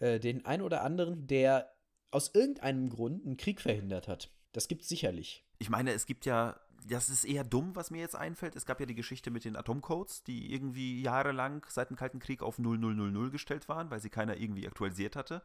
äh, 0.00 0.18
den 0.18 0.44
einen 0.44 0.62
oder 0.62 0.82
anderen, 0.82 1.26
der 1.26 1.72
aus 2.10 2.34
irgendeinem 2.34 2.88
Grund 2.88 3.24
einen 3.24 3.36
Krieg 3.36 3.60
verhindert 3.60 4.08
hat. 4.08 4.30
Das 4.56 4.68
gibt 4.68 4.84
es 4.84 4.88
sicherlich. 4.88 5.44
Ich 5.58 5.68
meine, 5.68 5.92
es 5.92 6.06
gibt 6.06 6.24
ja, 6.24 6.58
das 6.88 7.10
ist 7.10 7.24
eher 7.24 7.44
dumm, 7.44 7.76
was 7.76 7.90
mir 7.90 8.00
jetzt 8.00 8.16
einfällt. 8.16 8.56
Es 8.56 8.64
gab 8.64 8.80
ja 8.80 8.86
die 8.86 8.94
Geschichte 8.94 9.30
mit 9.30 9.44
den 9.44 9.54
Atomcodes, 9.54 10.24
die 10.24 10.50
irgendwie 10.50 11.02
jahrelang 11.02 11.66
seit 11.68 11.90
dem 11.90 11.96
Kalten 11.98 12.20
Krieg 12.20 12.42
auf 12.42 12.58
0000 12.58 13.30
gestellt 13.30 13.68
waren, 13.68 13.90
weil 13.90 14.00
sie 14.00 14.08
keiner 14.08 14.38
irgendwie 14.38 14.66
aktualisiert 14.66 15.14
hatte 15.14 15.42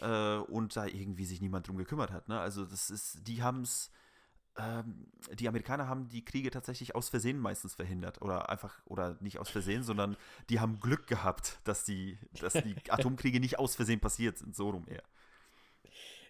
äh, 0.00 0.36
und 0.36 0.76
da 0.76 0.86
irgendwie 0.86 1.24
sich 1.24 1.40
niemand 1.40 1.66
drum 1.66 1.76
gekümmert 1.76 2.12
hat. 2.12 2.28
Ne? 2.28 2.38
Also 2.38 2.64
das 2.64 2.88
ist, 2.88 3.26
die 3.26 3.42
haben 3.42 3.62
es, 3.62 3.90
ähm, 4.56 5.08
die 5.34 5.48
Amerikaner 5.48 5.88
haben 5.88 6.08
die 6.08 6.24
Kriege 6.24 6.52
tatsächlich 6.52 6.94
aus 6.94 7.08
Versehen 7.08 7.40
meistens 7.40 7.74
verhindert 7.74 8.22
oder 8.22 8.48
einfach, 8.48 8.80
oder 8.84 9.16
nicht 9.18 9.40
aus 9.40 9.50
Versehen, 9.50 9.82
sondern 9.82 10.16
die 10.50 10.60
haben 10.60 10.78
Glück 10.78 11.08
gehabt, 11.08 11.58
dass 11.64 11.82
die, 11.82 12.16
dass 12.38 12.52
die 12.52 12.76
Atomkriege 12.90 13.40
nicht 13.40 13.58
aus 13.58 13.74
Versehen 13.74 13.98
passiert 13.98 14.38
sind, 14.38 14.54
so 14.54 14.70
rum 14.70 14.86
eher. 14.86 15.02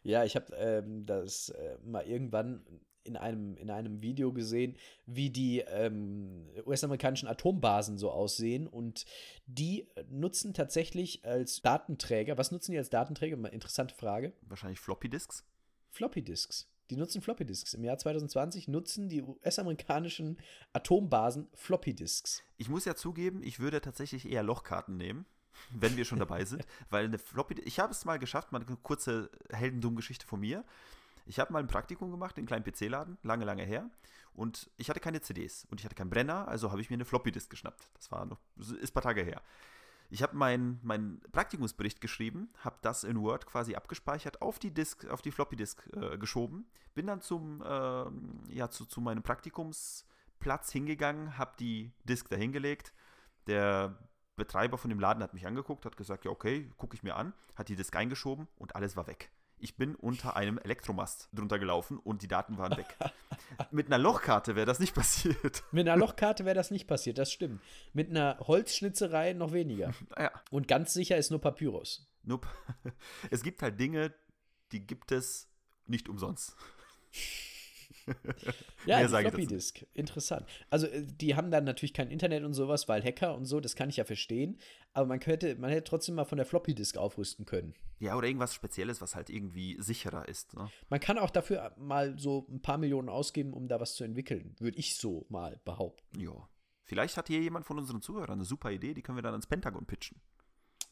Ja, 0.03 0.25
ich 0.25 0.37
habe 0.37 0.55
ähm, 0.57 1.07
das 1.07 1.51
äh, 1.51 1.77
mal 1.85 2.07
irgendwann 2.07 2.65
in 3.05 3.17
einem, 3.17 3.57
in 3.57 3.71
einem 3.71 4.03
Video 4.03 4.33
gesehen, 4.33 4.77
wie 5.07 5.31
die 5.31 5.61
ähm, 5.61 6.49
US-amerikanischen 6.67 7.29
Atombasen 7.29 7.99
so 7.99 8.11
aussehen. 8.11 8.67
Und 8.67 9.05
die 9.47 9.89
nutzen 10.09 10.55
tatsächlich 10.55 11.25
als 11.25 11.63
Datenträger, 11.63 12.39
was 12.39 12.53
nutzen 12.53 12.73
die 12.73 12.79
als 12.79 12.91
Datenträger? 12.91 13.37
Interessante 13.53 13.95
Frage. 13.95 14.33
Wahrscheinlich 14.43 14.81
Floppy 14.81 15.09
Disks. 15.09 15.45
Floppy 15.91 16.23
Disks. 16.23 16.69
Die 16.91 16.97
nutzen 16.97 17.23
Floppy 17.23 17.45
Disks. 17.45 17.75
Im 17.75 17.85
Jahr 17.85 17.99
2020 17.99 18.69
nutzen 18.69 19.09
die 19.09 19.23
US-amerikanischen 19.23 20.39
Atombasen 20.73 21.49
Floppy 21.55 21.95
Disks. 21.95 22.43
Ich 22.59 22.69
muss 22.69 22.85
ja 22.85 22.95
zugeben, 22.95 23.43
ich 23.43 23.61
würde 23.61 23.81
tatsächlich 23.81 24.31
eher 24.31 24.43
Lochkarten 24.43 24.97
nehmen, 24.97 25.25
wenn 25.71 25.97
wir 25.97 26.05
schon 26.05 26.19
dabei 26.19 26.45
sind, 26.45 26.67
weil 26.91 27.05
eine 27.05 27.19
Floppy, 27.19 27.61
ich 27.61 27.81
habe 27.81 27.93
es 27.93 28.05
mal 28.05 28.19
geschafft, 28.19 28.53
mal 28.53 28.63
eine 28.65 28.77
kurze 28.83 29.31
Heldendumm-Geschichte 29.51 30.27
von 30.27 30.41
mir. 30.41 30.65
Ich 31.27 31.39
habe 31.39 31.53
mal 31.53 31.61
ein 31.61 31.69
Praktikum 31.69 32.11
gemacht 32.11 32.37
in 32.37 32.43
einem 32.43 32.47
kleinen 32.47 32.65
PC-Laden, 32.65 33.19
lange, 33.23 33.45
lange 33.45 33.65
her. 33.65 33.89
Und 34.35 34.71
ich 34.77 34.89
hatte 34.89 35.01
keine 35.01 35.21
CDs 35.21 35.67
und 35.71 35.81
ich 35.81 35.85
hatte 35.85 35.95
keinen 35.95 36.11
Brenner, 36.11 36.49
also 36.49 36.71
habe 36.71 36.81
ich 36.81 36.89
mir 36.89 36.95
eine 36.95 37.05
Floppy-Disk 37.05 37.51
geschnappt. 37.51 37.89
Das 37.95 38.11
war 38.11 38.25
noch, 38.25 38.41
ist 38.57 38.91
ein 38.91 38.95
paar 38.95 39.03
Tage 39.03 39.23
her. 39.23 39.43
Ich 40.13 40.23
habe 40.23 40.37
meinen 40.37 40.79
mein 40.83 41.21
Praktikumsbericht 41.33 42.01
geschrieben, 42.01 42.51
habe 42.59 42.77
das 42.83 43.03
in 43.03 43.19
Word 43.21 43.47
quasi 43.47 43.75
abgespeichert, 43.75 44.43
auf 44.43 44.59
die 44.59 44.71
Disk, 44.71 45.07
auf 45.07 45.23
die 45.23 45.31
Floppy 45.31 45.57
Disk 45.57 45.89
äh, 45.95 46.19
geschoben, 46.19 46.67
bin 46.95 47.07
dann 47.07 47.23
zum, 47.23 47.63
äh, 47.63 48.55
ja, 48.55 48.69
zu, 48.69 48.85
zu 48.85 49.01
meinem 49.01 49.23
Praktikumsplatz 49.23 50.71
hingegangen, 50.71 51.39
habe 51.39 51.53
die 51.59 51.93
Disk 52.05 52.29
dahingelegt. 52.29 52.93
Der 53.47 53.97
Betreiber 54.37 54.79
von 54.79 54.89
dem 54.89 55.01
Laden 55.01 55.23
hat 55.23 55.35
mich 55.35 55.47
angeguckt, 55.47 55.85
hat 55.85 55.97
gesagt, 55.97 56.25
ja 56.25 56.31
okay, 56.31 56.71
gucke 56.77 56.97
ich 56.97 57.03
mir 57.03 57.17
an, 57.17 57.35
hat 57.57 57.69
die 57.69 57.77
Disk 57.77 57.95
eingeschoben 57.97 58.49
und 58.57 58.77
alles 58.77 58.97
war 58.97 59.07
weg. 59.07 59.31
Ich 59.59 59.77
bin 59.77 59.95
unter 59.95 60.37
einem 60.37 60.59
Elektromast 60.59 61.29
drunter 61.33 61.59
gelaufen 61.59 61.99
und 61.99 62.23
die 62.23 62.29
Daten 62.29 62.59
waren 62.59 62.77
weg. 62.77 62.97
Mit 63.71 63.87
einer 63.87 63.99
Lochkarte 63.99 64.57
wäre 64.57 64.67
das 64.67 64.81
nicht 64.81 64.95
passiert. 64.95 65.63
Mit 65.73 65.89
einer 65.89 65.99
Lochkarte 65.99 66.45
wäre 66.45 66.55
das 66.55 66.71
nicht 66.71 66.87
passiert, 66.87 67.19
das 67.19 67.31
stimmt. 67.31 67.61
Mit 67.93 68.11
einer 68.11 68.39
Holzschnitzerei 68.41 69.35
noch 69.35 69.53
weniger. 69.53 69.93
Ja. 70.19 70.33
Und 70.51 70.67
ganz 70.67 70.93
sicher 70.95 71.17
ist 71.17 71.31
nur 71.31 71.41
Papyrus. 71.41 72.09
Nope. 72.25 72.49
Es 73.31 73.43
gibt 73.43 73.63
halt 73.63 73.79
Dinge, 73.79 74.15
die 74.73 74.87
gibt 74.87 75.13
es 75.13 75.49
nicht 75.87 76.09
umsonst. 76.09 76.57
Ja, 78.87 79.07
Floppy 79.07 79.47
Disk. 79.47 79.87
Interessant. 79.95 80.45
Also, 80.69 80.87
äh, 80.87 81.03
die 81.07 81.37
haben 81.37 81.51
dann 81.51 81.65
natürlich 81.65 81.95
kein 81.95 82.11
Internet 82.11 82.43
und 82.43 82.53
sowas, 82.53 82.89
weil 82.89 83.03
Hacker 83.03 83.37
und 83.37 83.45
so, 83.45 83.61
das 83.61 83.77
kann 83.77 83.89
ich 83.89 83.97
ja 83.97 84.05
verstehen. 84.05 84.59
Aber 84.93 85.07
man 85.07 85.21
könnte, 85.21 85.55
man 85.57 85.71
hätte 85.71 85.85
trotzdem 85.85 86.17
mal 86.17 86.25
von 86.25 86.37
der 86.37 86.47
Floppy 86.47 86.75
Disk 86.75 86.97
aufrüsten 86.97 87.47
können. 87.47 87.75
Ja, 88.01 88.17
oder 88.17 88.27
irgendwas 88.27 88.55
Spezielles, 88.55 89.01
was 89.01 89.15
halt 89.15 89.31
irgendwie 89.31 89.77
sicherer 89.81 90.29
ist. 90.29 90.55
Ne? 90.55 90.69
Man 90.89 91.01
kann 91.01 91.19
auch 91.19 91.31
dafür 91.31 91.73
mal 91.79 92.19
so 92.19 92.47
ein 92.51 92.61
paar 92.61 92.79
Millionen 92.79 93.09
ausgeben, 93.09 93.53
um 93.53 93.69
da 93.69 93.81
was 93.81 93.95
zu 93.95 94.05
entwickeln. 94.05 94.57
Würde 94.59 94.79
ich 94.79 94.97
so 94.97 95.27
mal 95.29 95.61
behaupten. 95.65 96.21
Ja. 96.21 96.49
Vielleicht 96.85 97.17
hat 97.17 97.29
hier 97.29 97.41
jemand 97.41 97.65
von 97.65 97.79
unseren 97.79 98.03
Zuhörern 98.03 98.33
eine 98.33 98.45
super 98.45 98.71
Idee, 98.73 98.93
die 98.93 99.03
können 99.03 99.17
wir 99.17 99.23
dann 99.23 99.33
ans 99.33 99.47
Pentagon 99.47 99.87
pitchen. 99.87 100.21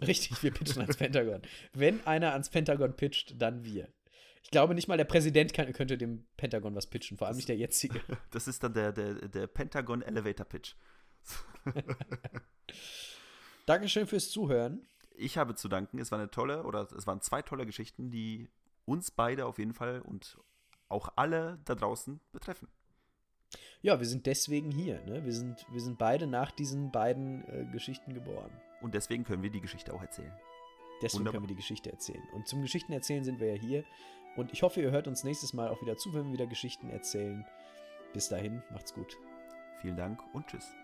Richtig, 0.00 0.42
wir 0.42 0.50
pitchen 0.50 0.82
ans 0.82 0.96
Pentagon. 0.98 1.42
Wenn 1.72 2.06
einer 2.06 2.32
ans 2.32 2.48
Pentagon 2.48 2.96
pitcht, 2.96 3.40
dann 3.40 3.64
wir. 3.64 3.88
Ich 4.42 4.50
glaube, 4.50 4.74
nicht 4.74 4.88
mal 4.88 4.96
der 4.96 5.04
Präsident 5.04 5.52
kann, 5.52 5.72
könnte 5.72 5.98
dem 5.98 6.26
Pentagon 6.36 6.74
was 6.74 6.88
pitchen, 6.88 7.18
vor 7.18 7.26
allem 7.26 7.36
nicht 7.36 7.48
der 7.48 7.56
jetzige. 7.56 8.00
Das 8.30 8.48
ist 8.48 8.62
dann 8.62 8.74
der, 8.74 8.92
der, 8.92 9.28
der 9.28 9.46
Pentagon 9.46 10.02
Elevator 10.02 10.46
Pitch. 10.46 10.74
Dankeschön 13.66 14.06
fürs 14.06 14.30
Zuhören. 14.30 14.86
Ich 15.14 15.36
habe 15.36 15.54
zu 15.54 15.68
danken. 15.68 15.98
Es 15.98 16.10
war 16.10 16.18
eine 16.18 16.30
tolle, 16.30 16.64
oder 16.64 16.88
es 16.96 17.06
waren 17.06 17.20
zwei 17.20 17.42
tolle 17.42 17.66
Geschichten, 17.66 18.10
die 18.10 18.48
uns 18.86 19.10
beide 19.10 19.46
auf 19.46 19.58
jeden 19.58 19.74
Fall 19.74 20.00
und 20.00 20.38
auch 20.88 21.12
alle 21.16 21.60
da 21.64 21.74
draußen 21.74 22.20
betreffen. 22.32 22.68
Ja, 23.82 23.98
wir 23.98 24.06
sind 24.06 24.26
deswegen 24.26 24.70
hier. 24.70 25.00
Ne? 25.02 25.24
Wir, 25.24 25.32
sind, 25.32 25.66
wir 25.70 25.80
sind 25.80 25.98
beide 25.98 26.26
nach 26.26 26.50
diesen 26.50 26.90
beiden 26.90 27.44
äh, 27.48 27.66
Geschichten 27.72 28.14
geboren. 28.14 28.50
Und 28.80 28.94
deswegen 28.94 29.24
können 29.24 29.42
wir 29.42 29.50
die 29.50 29.60
Geschichte 29.60 29.92
auch 29.92 30.02
erzählen. 30.02 30.32
Deswegen 31.02 31.20
Wunderbar. 31.20 31.40
können 31.40 31.44
wir 31.44 31.54
die 31.54 31.60
Geschichte 31.60 31.90
erzählen. 31.90 32.22
Und 32.34 32.46
zum 32.46 32.60
Geschichten 32.62 32.92
erzählen 32.92 33.24
sind 33.24 33.40
wir 33.40 33.54
ja 33.54 33.60
hier. 33.60 33.84
Und 34.36 34.52
ich 34.52 34.62
hoffe, 34.62 34.80
ihr 34.80 34.90
hört 34.90 35.08
uns 35.08 35.24
nächstes 35.24 35.52
Mal 35.52 35.68
auch 35.68 35.80
wieder 35.82 35.96
zu, 35.96 36.14
wenn 36.14 36.26
wir 36.26 36.32
wieder 36.32 36.46
Geschichten 36.46 36.90
erzählen. 36.90 37.44
Bis 38.12 38.28
dahin, 38.28 38.62
macht's 38.70 38.94
gut. 38.94 39.16
Vielen 39.80 39.96
Dank 39.96 40.20
und 40.32 40.46
tschüss. 40.46 40.79